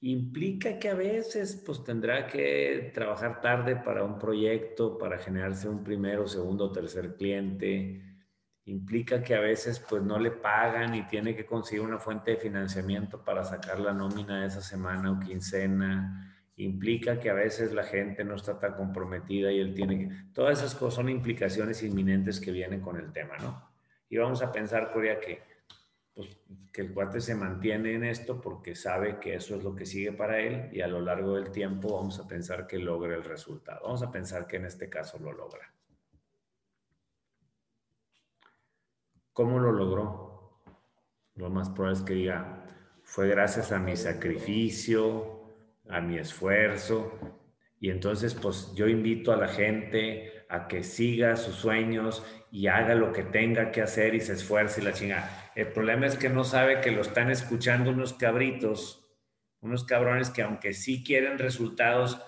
[0.00, 5.82] Implica que a veces pues tendrá que trabajar tarde para un proyecto, para generarse un
[5.82, 8.07] primero, segundo tercer cliente
[8.68, 12.36] implica que a veces pues no le pagan y tiene que conseguir una fuente de
[12.36, 17.84] financiamiento para sacar la nómina de esa semana o quincena, implica que a veces la
[17.84, 20.14] gente no está tan comprometida y él tiene que...
[20.34, 23.70] Todas esas cosas son implicaciones inminentes que vienen con el tema, ¿no?
[24.10, 25.42] Y vamos a pensar, Corea, que,
[26.14, 26.36] pues,
[26.72, 30.12] que el cuate se mantiene en esto porque sabe que eso es lo que sigue
[30.12, 33.80] para él y a lo largo del tiempo vamos a pensar que logra el resultado.
[33.84, 35.72] Vamos a pensar que en este caso lo logra.
[39.38, 40.64] ¿Cómo lo logró?
[41.36, 42.66] Lo más probable es que diga,
[43.04, 45.44] fue gracias a mi sacrificio,
[45.88, 47.16] a mi esfuerzo.
[47.78, 52.96] Y entonces, pues yo invito a la gente a que siga sus sueños y haga
[52.96, 55.52] lo que tenga que hacer y se esfuerce y la chinga.
[55.54, 59.08] El problema es que no sabe que lo están escuchando unos cabritos,
[59.60, 62.20] unos cabrones que aunque sí quieren resultados,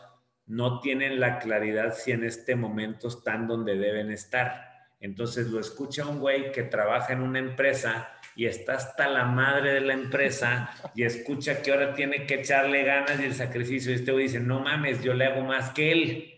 [0.46, 4.69] no tienen la claridad si en este momento están donde deben estar.
[5.01, 9.73] Entonces lo escucha un güey que trabaja en una empresa y está hasta la madre
[9.73, 13.91] de la empresa y escucha que ahora tiene que echarle ganas y el sacrificio.
[13.91, 16.35] Y este güey dice, no mames, yo le hago más que él.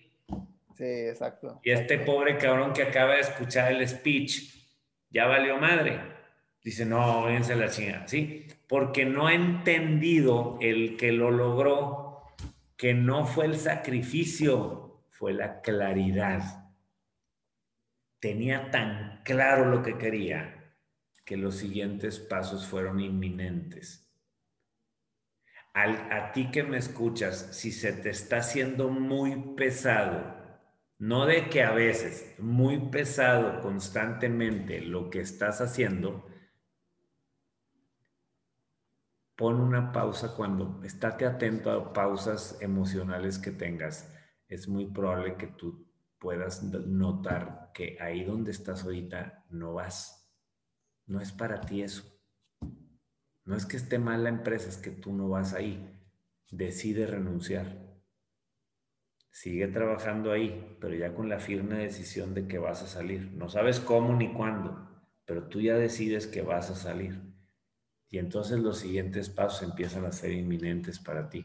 [0.76, 1.60] Sí, exacto.
[1.64, 4.54] Y este pobre cabrón que acaba de escuchar el speech,
[5.10, 6.00] ya valió madre.
[6.64, 8.46] Dice, no, váyanse la chingada, ¿sí?
[8.68, 12.22] Porque no ha entendido el que lo logró,
[12.76, 16.61] que no fue el sacrificio, fue la claridad
[18.22, 20.76] tenía tan claro lo que quería
[21.24, 24.08] que los siguientes pasos fueron inminentes.
[25.74, 30.36] a ti que me escuchas, si se te está haciendo muy pesado,
[30.98, 36.28] no de que a veces, muy pesado constantemente lo que estás haciendo,
[39.34, 44.14] pon una pausa cuando, estate atento a pausas emocionales que tengas.
[44.46, 45.91] Es muy probable que tú
[46.22, 50.32] puedas notar que ahí donde estás ahorita no vas.
[51.06, 52.04] No es para ti eso.
[53.44, 56.00] No es que esté mal la empresa, es que tú no vas ahí.
[56.52, 57.92] Decide renunciar.
[59.32, 63.32] Sigue trabajando ahí, pero ya con la firme decisión de que vas a salir.
[63.32, 67.20] No sabes cómo ni cuándo, pero tú ya decides que vas a salir.
[68.08, 71.44] Y entonces los siguientes pasos empiezan a ser inminentes para ti.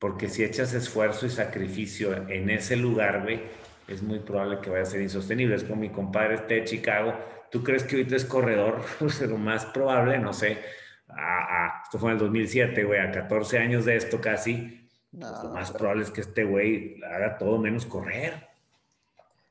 [0.00, 3.42] Porque si echas esfuerzo y sacrificio en ese lugar, güey,
[3.86, 5.54] es muy probable que vaya a ser insostenible.
[5.54, 7.12] Es como mi compadre este de Chicago.
[7.50, 8.80] ¿Tú crees que ahorita es corredor?
[8.98, 10.58] Pues lo más probable, no sé.
[11.08, 14.88] Ah, esto fue en el 2007, güey, a 14 años de esto casi.
[15.12, 18.48] Pues lo más probable es que este güey haga todo menos correr.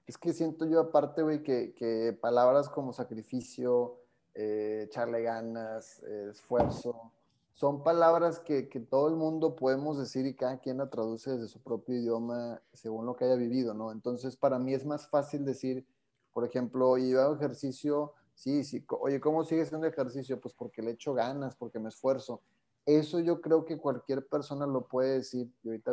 [0.08, 4.00] Es que siento yo aparte, güey, que, palabras como sacrificio,
[4.34, 7.12] eh, echarle ganas, eh, esfuerzo,
[7.54, 11.62] son palabras que, todo el mundo podemos decir y cada quien la traduce desde su
[11.62, 13.92] propio idioma según lo que haya vivido, ¿no?
[13.92, 15.86] Entonces, para mí es más fácil decir,
[16.32, 20.40] por ejemplo, yo hago ejercicio, sí, sí, oye, ¿cómo sigues haciendo ejercicio?
[20.40, 22.42] Pues porque le echo ganas, porque me esfuerzo.
[22.86, 25.92] Eso yo creo que cualquier persona lo puede decir, y ahorita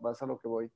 [0.00, 0.70] vas a, lo que voy.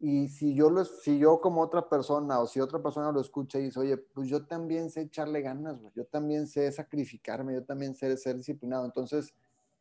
[0.00, 3.58] Y si yo, lo, si yo como otra persona o si otra persona lo escucha
[3.58, 7.94] y dice, oye, pues yo también sé echarle ganas, yo también sé sacrificarme, yo también
[7.94, 8.86] sé ser disciplinado.
[8.86, 9.34] Entonces,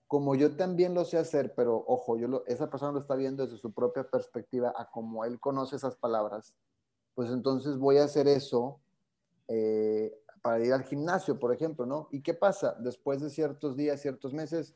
[0.08, 3.58] como yo también lo sé hacer, pero ojo, yo esa persona lo está viendo desde
[3.58, 6.55] su propia perspectiva, a como él conoce esas palabras,
[7.14, 8.80] pues entonces voy a hacer eso
[9.47, 12.08] eh, para ir al gimnasio, por ejemplo, ¿no?
[12.12, 12.76] ¿Y qué pasa?
[12.80, 14.76] Después de ciertos días, ciertos meses,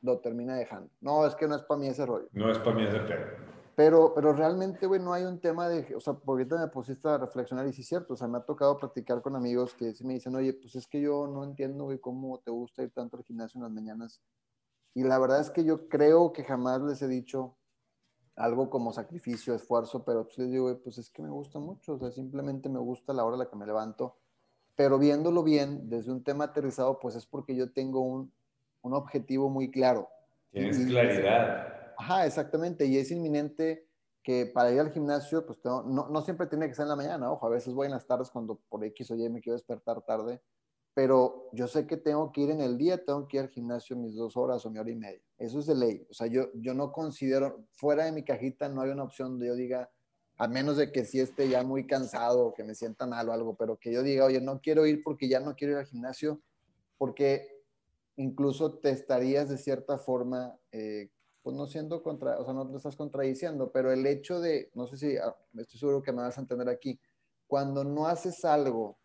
[0.00, 0.90] lo termina dejando.
[1.00, 2.28] No, es que no es para mí ese rollo.
[2.32, 3.26] No es para mí ese pedo.
[3.76, 7.08] Pero, pero realmente, güey, no hay un tema de, o sea, porque ahorita me pusiste
[7.08, 9.94] a reflexionar y sí es cierto, o sea, me ha tocado platicar con amigos que
[10.04, 13.16] me dicen, oye, pues es que yo no entiendo, güey, cómo te gusta ir tanto
[13.16, 14.20] al gimnasio en las mañanas.
[14.94, 17.56] Y la verdad es que yo creo que jamás les he dicho
[18.36, 21.98] algo como sacrificio, esfuerzo, pero pues les digo, pues es que me gusta mucho, o
[21.98, 24.16] sea, simplemente me gusta la hora a la que me levanto.
[24.74, 28.32] Pero viéndolo bien, desde un tema aterrizado, pues es porque yo tengo un,
[28.80, 30.08] un objetivo muy claro.
[30.50, 31.72] Tienes claridad
[32.02, 32.86] Ajá, exactamente.
[32.86, 33.86] Y es inminente
[34.22, 37.30] que para ir al gimnasio, pues no, no, siempre tiene que ser en la mañana,
[37.30, 40.00] ojo, a veces voy en las tardes cuando por X o Y me quiero despertar
[40.02, 40.40] tarde,
[40.94, 43.96] pero yo sé que tengo que ir en el día, tengo que ir al gimnasio
[43.96, 45.22] mis dos horas o mi hora y media.
[45.38, 46.06] Eso es de ley.
[46.10, 49.46] O sea, yo, yo no considero, fuera de mi cajita no hay una opción donde
[49.46, 49.90] yo diga,
[50.36, 53.32] a menos de que si esté ya muy cansado o que me sienta mal o
[53.32, 55.86] algo, pero que yo diga, oye, no quiero ir porque ya no quiero ir al
[55.86, 56.40] gimnasio,
[56.98, 57.62] porque
[58.16, 61.10] incluso te estarías de cierta forma eh,
[61.42, 64.86] pues no siendo contra, o sea, no te estás contradiciendo, pero el hecho de, no
[64.86, 67.00] sé si, ah, estoy seguro que me vas a entender aquí,
[67.46, 68.98] cuando no haces algo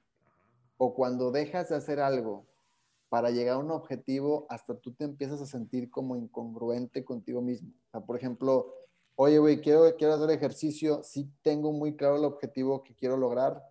[0.78, 2.46] o cuando dejas de hacer algo
[3.10, 7.70] para llegar a un objetivo, hasta tú te empiezas a sentir como incongruente contigo mismo.
[7.88, 8.74] O sea, por ejemplo,
[9.16, 13.64] oye, güey, quiero, quiero hacer ejercicio, sí tengo muy claro el objetivo que quiero lograr,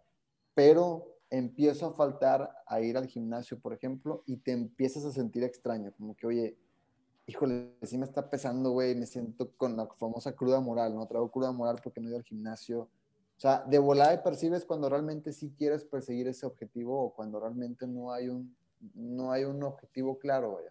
[0.54, 5.44] pero empiezo a faltar a ir al gimnasio, por ejemplo, y te empiezas a sentir
[5.44, 6.59] extraño, como que, oye,
[7.26, 11.07] híjole, sí me está pesando, güey, me siento con la famosa cruda moral, ¿no?
[11.07, 12.88] Traigo cruda moral porque no he ido al gimnasio.
[13.37, 17.87] O sea, de volada percibes cuando realmente sí quieres perseguir ese objetivo o cuando realmente
[17.87, 18.57] no hay un,
[18.95, 20.64] no hay un objetivo claro, güey.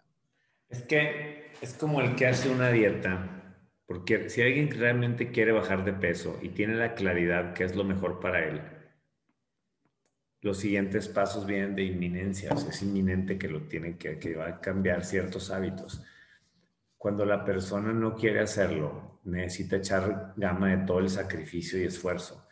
[0.68, 3.56] Es que es como el que hace una dieta,
[3.86, 7.84] porque si alguien realmente quiere bajar de peso y tiene la claridad que es lo
[7.84, 8.60] mejor para él,
[10.40, 14.34] los siguientes pasos vienen de inminencia, o sea, es inminente que lo tiene que, que
[14.34, 16.04] va a cambiar ciertos hábitos
[17.06, 22.45] cuando la persona no quiere hacerlo, necesita echar gama de todo el sacrificio y esfuerzo.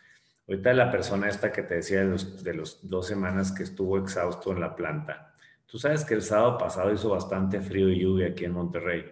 [0.46, 3.98] Ahorita la persona esta que te decía de los, de los dos semanas que estuvo
[3.98, 5.34] exhausto en la planta,
[5.66, 9.04] tú sabes que el sábado pasado hizo bastante frío y lluvia aquí en Monterrey.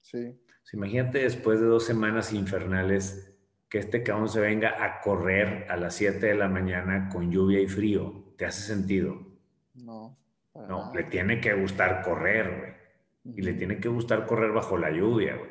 [0.00, 0.40] Sí.
[0.72, 3.28] imagínate después de dos semanas infernales
[3.68, 7.60] que este cabrón se venga a correr a las 7 de la mañana con lluvia
[7.60, 8.32] y frío.
[8.36, 9.26] ¿Te hace sentido?
[9.74, 10.16] No.
[10.54, 13.36] No, le tiene que gustar correr, güey.
[13.36, 15.50] Y le tiene que gustar correr bajo la lluvia, güey.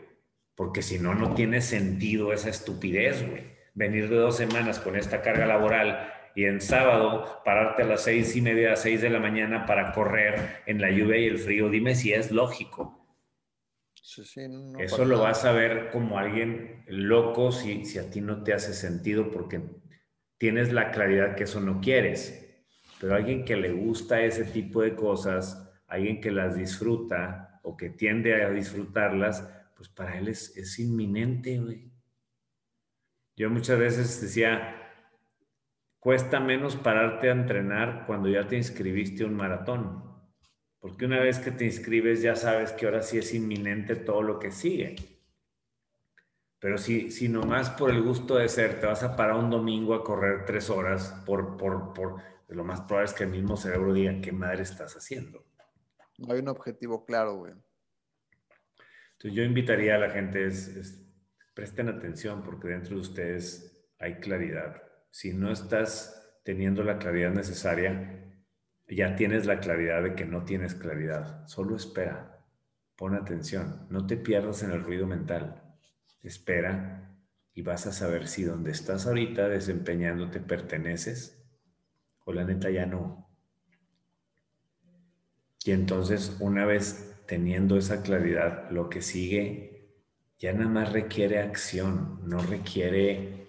[0.56, 3.57] Porque si no, no tiene sentido esa estupidez, güey.
[3.78, 8.36] Venir de dos semanas con esta carga laboral y en sábado pararte a las seis
[8.36, 11.70] y media, a seis de la mañana para correr en la lluvia y el frío.
[11.70, 13.08] Dime si es lógico.
[14.80, 18.74] Eso lo vas a ver como alguien loco si, si a ti no te hace
[18.74, 19.62] sentido porque
[20.40, 22.66] tienes la claridad que eso no quieres.
[23.00, 27.92] Pero alguien que le gusta ese tipo de cosas, alguien que las disfruta, o que
[27.92, 31.92] tiende a disfrutarlas, pues para él es, es inminente, güey.
[33.38, 34.76] Yo muchas veces decía,
[36.00, 40.04] cuesta menos pararte a entrenar cuando ya te inscribiste a un maratón.
[40.80, 44.40] Porque una vez que te inscribes ya sabes que ahora sí es inminente todo lo
[44.40, 44.96] que sigue.
[46.60, 49.94] Pero si, si nomás por el gusto de ser te vas a parar un domingo
[49.94, 53.94] a correr tres horas, por, por, por, lo más probable es que el mismo cerebro
[53.94, 55.46] diga, ¿qué madre estás haciendo?
[56.18, 57.54] No hay un objetivo claro, güey.
[59.12, 61.07] Entonces yo invitaría a la gente, es,
[61.58, 64.84] presten atención porque dentro de ustedes hay claridad.
[65.10, 68.32] Si no estás teniendo la claridad necesaria,
[68.88, 71.48] ya tienes la claridad de que no tienes claridad.
[71.48, 72.46] Solo espera,
[72.96, 75.64] pon atención, no te pierdas en el ruido mental.
[76.22, 77.18] Espera
[77.56, 81.44] y vas a saber si donde estás ahorita desempeñándote perteneces
[82.24, 83.32] o la neta ya no.
[85.66, 89.77] Y entonces, una vez teniendo esa claridad, lo que sigue
[90.38, 93.48] ya nada más requiere acción, no requiere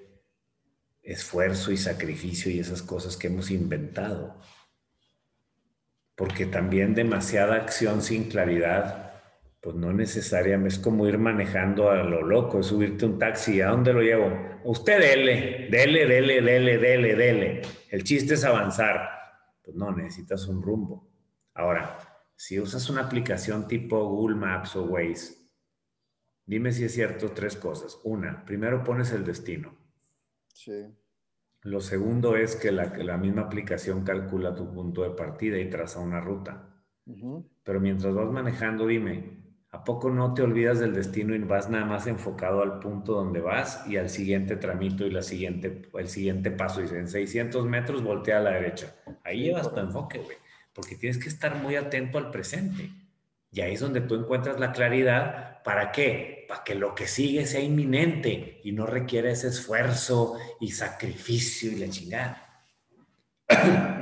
[1.03, 4.41] esfuerzo y sacrificio y esas cosas que hemos inventado.
[6.15, 9.13] Porque también demasiada acción sin claridad,
[9.61, 13.69] pues no necesariamente es como ir manejando a lo loco, es subirte un taxi, ¿a
[13.69, 14.33] dónde lo llevo?
[14.65, 17.63] Usted dele, dele, dele, dele, dele, dele.
[17.91, 19.09] El chiste es avanzar.
[19.63, 21.09] Pues no, necesitas un rumbo.
[21.55, 21.99] Ahora,
[22.35, 25.38] si usas una aplicación tipo Google Maps o Waze,
[26.49, 28.01] dime si es cierto tres cosas.
[28.03, 29.77] Una, primero pones el destino.
[30.53, 30.87] Sí.
[31.63, 36.01] Lo segundo es que la, la misma aplicación calcula tu punto de partida y traza
[36.01, 36.65] una ruta.
[37.63, 39.39] Pero mientras vas manejando, dime,
[39.71, 43.41] ¿a poco no te olvidas del destino y vas nada más enfocado al punto donde
[43.41, 46.83] vas y al siguiente tramito y la siguiente, el siguiente paso?
[46.83, 48.95] Dice, en 600 metros voltea a la derecha.
[49.25, 50.37] Ahí llevas tu enfoque, güey
[50.79, 52.93] porque tienes que estar muy atento al presente.
[53.51, 55.61] Y ahí es donde tú encuentras la claridad.
[55.65, 56.38] ¿Para qué?
[56.49, 61.77] Para que lo que sigue sea inminente y no requiere ese esfuerzo y sacrificio y
[61.77, 62.65] la chingada.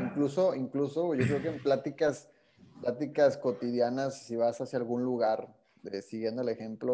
[0.01, 2.31] Incluso, incluso yo creo que en pláticas,
[2.81, 5.55] pláticas cotidianas, si vas hacia algún lugar,
[6.03, 6.93] siguiendo el ejemplo,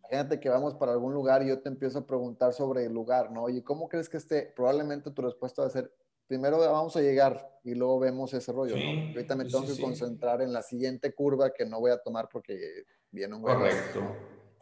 [0.00, 3.30] imagínate que vamos para algún lugar y yo te empiezo a preguntar sobre el lugar,
[3.30, 3.42] ¿no?
[3.44, 4.52] Oye, ¿cómo crees que esté?
[4.56, 5.92] Probablemente tu respuesta va a ser,
[6.26, 9.08] primero vamos a llegar y luego vemos ese rollo, ¿no?
[9.08, 12.84] Ahorita me tengo que concentrar en la siguiente curva que no voy a tomar porque
[13.10, 14.00] viene un Correcto.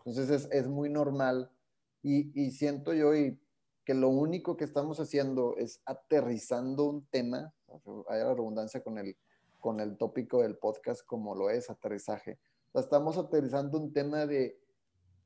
[0.04, 1.50] Entonces es, es muy normal
[2.02, 3.38] y, y, siento yo y
[3.84, 7.52] que lo único que estamos haciendo es aterrizando un tema,
[8.08, 9.16] hay la redundancia con el,
[9.60, 12.38] con el tópico del podcast como lo es aterrizaje.
[12.74, 14.58] estamos aterrizando un tema de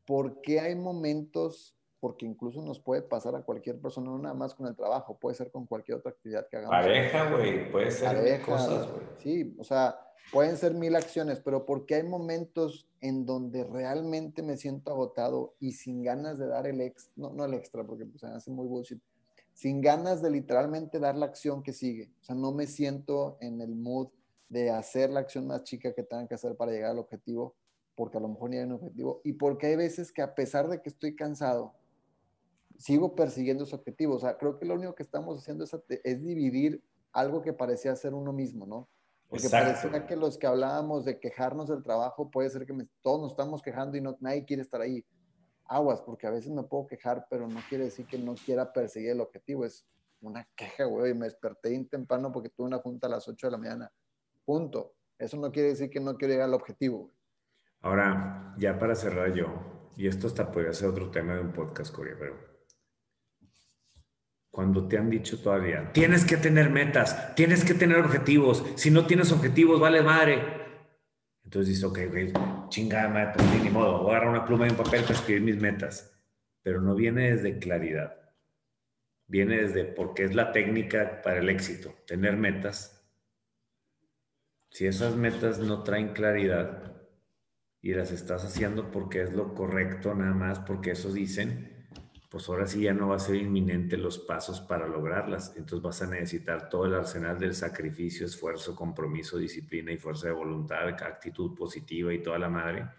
[0.07, 4.55] por qué hay momentos porque incluso nos puede pasar a cualquier persona, no nada más
[4.55, 6.77] con el trabajo, puede ser con cualquier otra actividad que hagamos.
[6.77, 9.07] Pareja, güey, puede ser Pareja, cosas, güey.
[9.19, 14.57] Sí, o sea, pueden ser mil acciones, pero porque hay momentos en donde realmente me
[14.57, 18.21] siento agotado y sin ganas de dar el extra, no, no el extra, porque pues,
[18.21, 19.01] se hace muy bullshit,
[19.53, 22.11] sin ganas de literalmente dar la acción que sigue.
[22.21, 24.09] O sea, no me siento en el mood
[24.49, 27.55] de hacer la acción más chica que tengan que hacer para llegar al objetivo,
[27.95, 30.69] porque a lo mejor ni hay un objetivo, y porque hay veces que a pesar
[30.69, 31.75] de que estoy cansado,
[32.79, 34.15] sigo persiguiendo ese objetivo.
[34.17, 37.97] O sea, creo que lo único que estamos haciendo es, es dividir algo que parecía
[37.97, 38.89] ser uno mismo, ¿no?
[39.29, 43.33] Porque parecía que los que hablábamos de quejarnos del trabajo, puede ser que todos nos
[43.33, 45.05] estamos quejando y no, nadie quiere estar ahí.
[45.65, 49.11] Aguas, porque a veces me puedo quejar, pero no quiere decir que no quiera perseguir
[49.11, 49.65] el objetivo.
[49.65, 49.85] Es
[50.21, 51.13] una queja, güey.
[51.13, 53.93] Me desperté bien temprano porque tuve una junta a las 8 de la mañana.
[54.45, 54.95] Punto.
[55.19, 57.11] Eso no quiere decir que no quiero llegar al objetivo.
[57.81, 59.47] Ahora, ya para cerrar yo,
[59.97, 62.56] y esto hasta podría ser otro tema de un podcast, Corea, pero
[64.57, 69.07] cuando te han dicho todavía, tienes que tener metas, tienes que tener objetivos, si no
[69.07, 70.43] tienes objetivos, vale madre.
[71.45, 74.71] Entonces dices, ok, ok, chingada madre, pues ni modo, voy a agarrar una pluma y
[74.71, 76.19] un papel para escribir mis metas.
[76.63, 78.17] Pero no viene desde claridad,
[79.27, 83.07] viene desde porque es la técnica para el éxito, tener metas.
[84.71, 86.97] Si esas metas no traen claridad
[87.83, 91.76] y las estás haciendo porque es lo correcto, nada más porque eso dicen,
[92.37, 95.55] pues ahora sí ya no va a ser inminente los pasos para lograrlas.
[95.57, 100.35] Entonces vas a necesitar todo el arsenal del sacrificio, esfuerzo, compromiso, disciplina y fuerza de
[100.35, 102.91] voluntad, actitud positiva y toda la madre.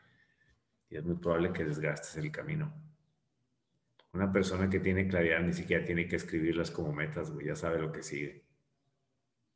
[0.89, 2.73] Y es muy probable que desgastes el camino.
[4.13, 7.77] Una persona que tiene claridad ni siquiera tiene que escribirlas como metas, güey, ya sabe
[7.77, 8.43] lo que sigue.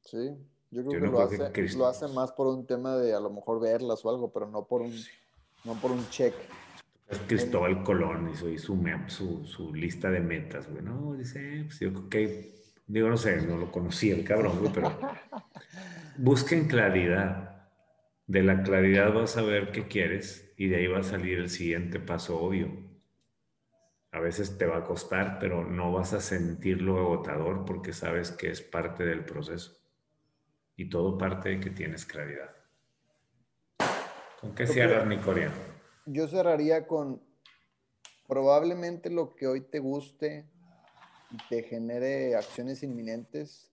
[0.02, 0.30] Sí,
[0.70, 3.60] yo creo que, lo, hace, lo, hace, más por un tema de a lo mejor
[3.60, 4.94] verlas o algo, pero no por un,
[5.64, 6.36] no por un check.
[7.28, 11.14] Cristóbal Colón hizo su, su, su lista de metas, güey, ¿no?
[11.16, 12.56] Dice, pues yo creo que,
[12.88, 14.98] digo, no sé, no lo conocí el cabrón, güey, pero
[16.18, 17.50] busquen claridad.
[18.28, 21.50] De la claridad vas a ver qué quieres y de ahí va a salir el
[21.50, 22.70] siguiente paso obvio.
[24.14, 28.50] A veces te va a costar, pero no vas a sentirlo agotador porque sabes que
[28.50, 29.78] es parte del proceso.
[30.78, 32.56] Y todo parte de que tienes claridad.
[34.40, 35.81] ¿Con qué cierras, mi coreano?
[36.06, 37.22] Yo cerraría con
[38.28, 40.46] probablemente lo que hoy te guste
[41.32, 43.72] y te genere acciones inminentes,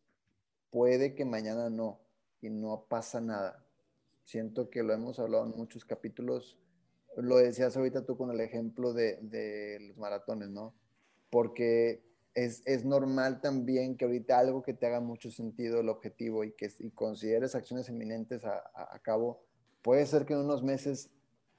[0.71, 2.01] puede que mañana no,
[2.41, 3.65] y no pasa nada.
[4.25, 6.59] Siento que lo hemos hablado en muchos capítulos.
[7.17, 10.75] Lo decías ahorita tú con el ejemplo de, los maratones, ¿no?
[11.31, 12.03] Porque
[12.35, 16.71] es, normal también que ahorita algo que te haga mucho sentido el objetivo y que
[16.79, 19.43] y consideres acciones inminentes a cabo,
[19.83, 21.11] puede ser que en unos meses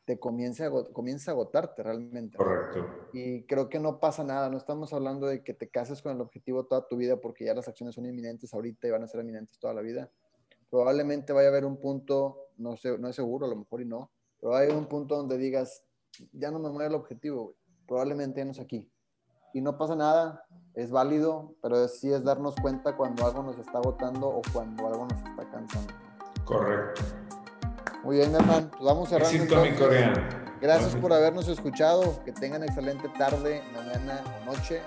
[0.10, 2.36] te comience a, comienza a agotarte realmente.
[2.36, 2.84] Correcto.
[3.14, 6.20] Y creo que no pasa nada, no estamos hablando de que te cases con el
[6.20, 9.22] objetivo toda tu vida porque ya las acciones son inminentes ahorita y van a ser
[9.22, 10.10] inminentes toda la vida.
[10.72, 13.86] Probablemente vaya a haber un punto, no sé, no es seguro, a lo mejor y
[13.86, 14.10] no,
[14.42, 15.84] pero haber un punto donde digas,
[16.32, 17.54] ya no me mueve el objetivo,
[17.88, 18.92] probablemente ya no es aquí.
[19.54, 20.44] Y no pasa nada,
[20.74, 25.06] es válido, pero sí es darnos cuenta cuando algo nos está agotando o cuando algo
[25.06, 25.94] nos está cansando.
[26.46, 27.04] Correcto.
[28.04, 28.70] Muy bien, hermano.
[28.72, 29.64] Pues vamos cerrando.
[30.62, 32.24] Gracias por habernos escuchado.
[32.24, 34.82] Que tengan excelente tarde, mañana o noche.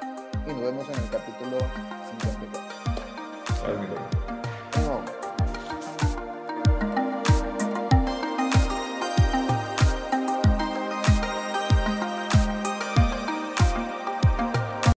[0.46, 1.58] Y nos vemos en el capítulo
[2.20, 4.31] 54.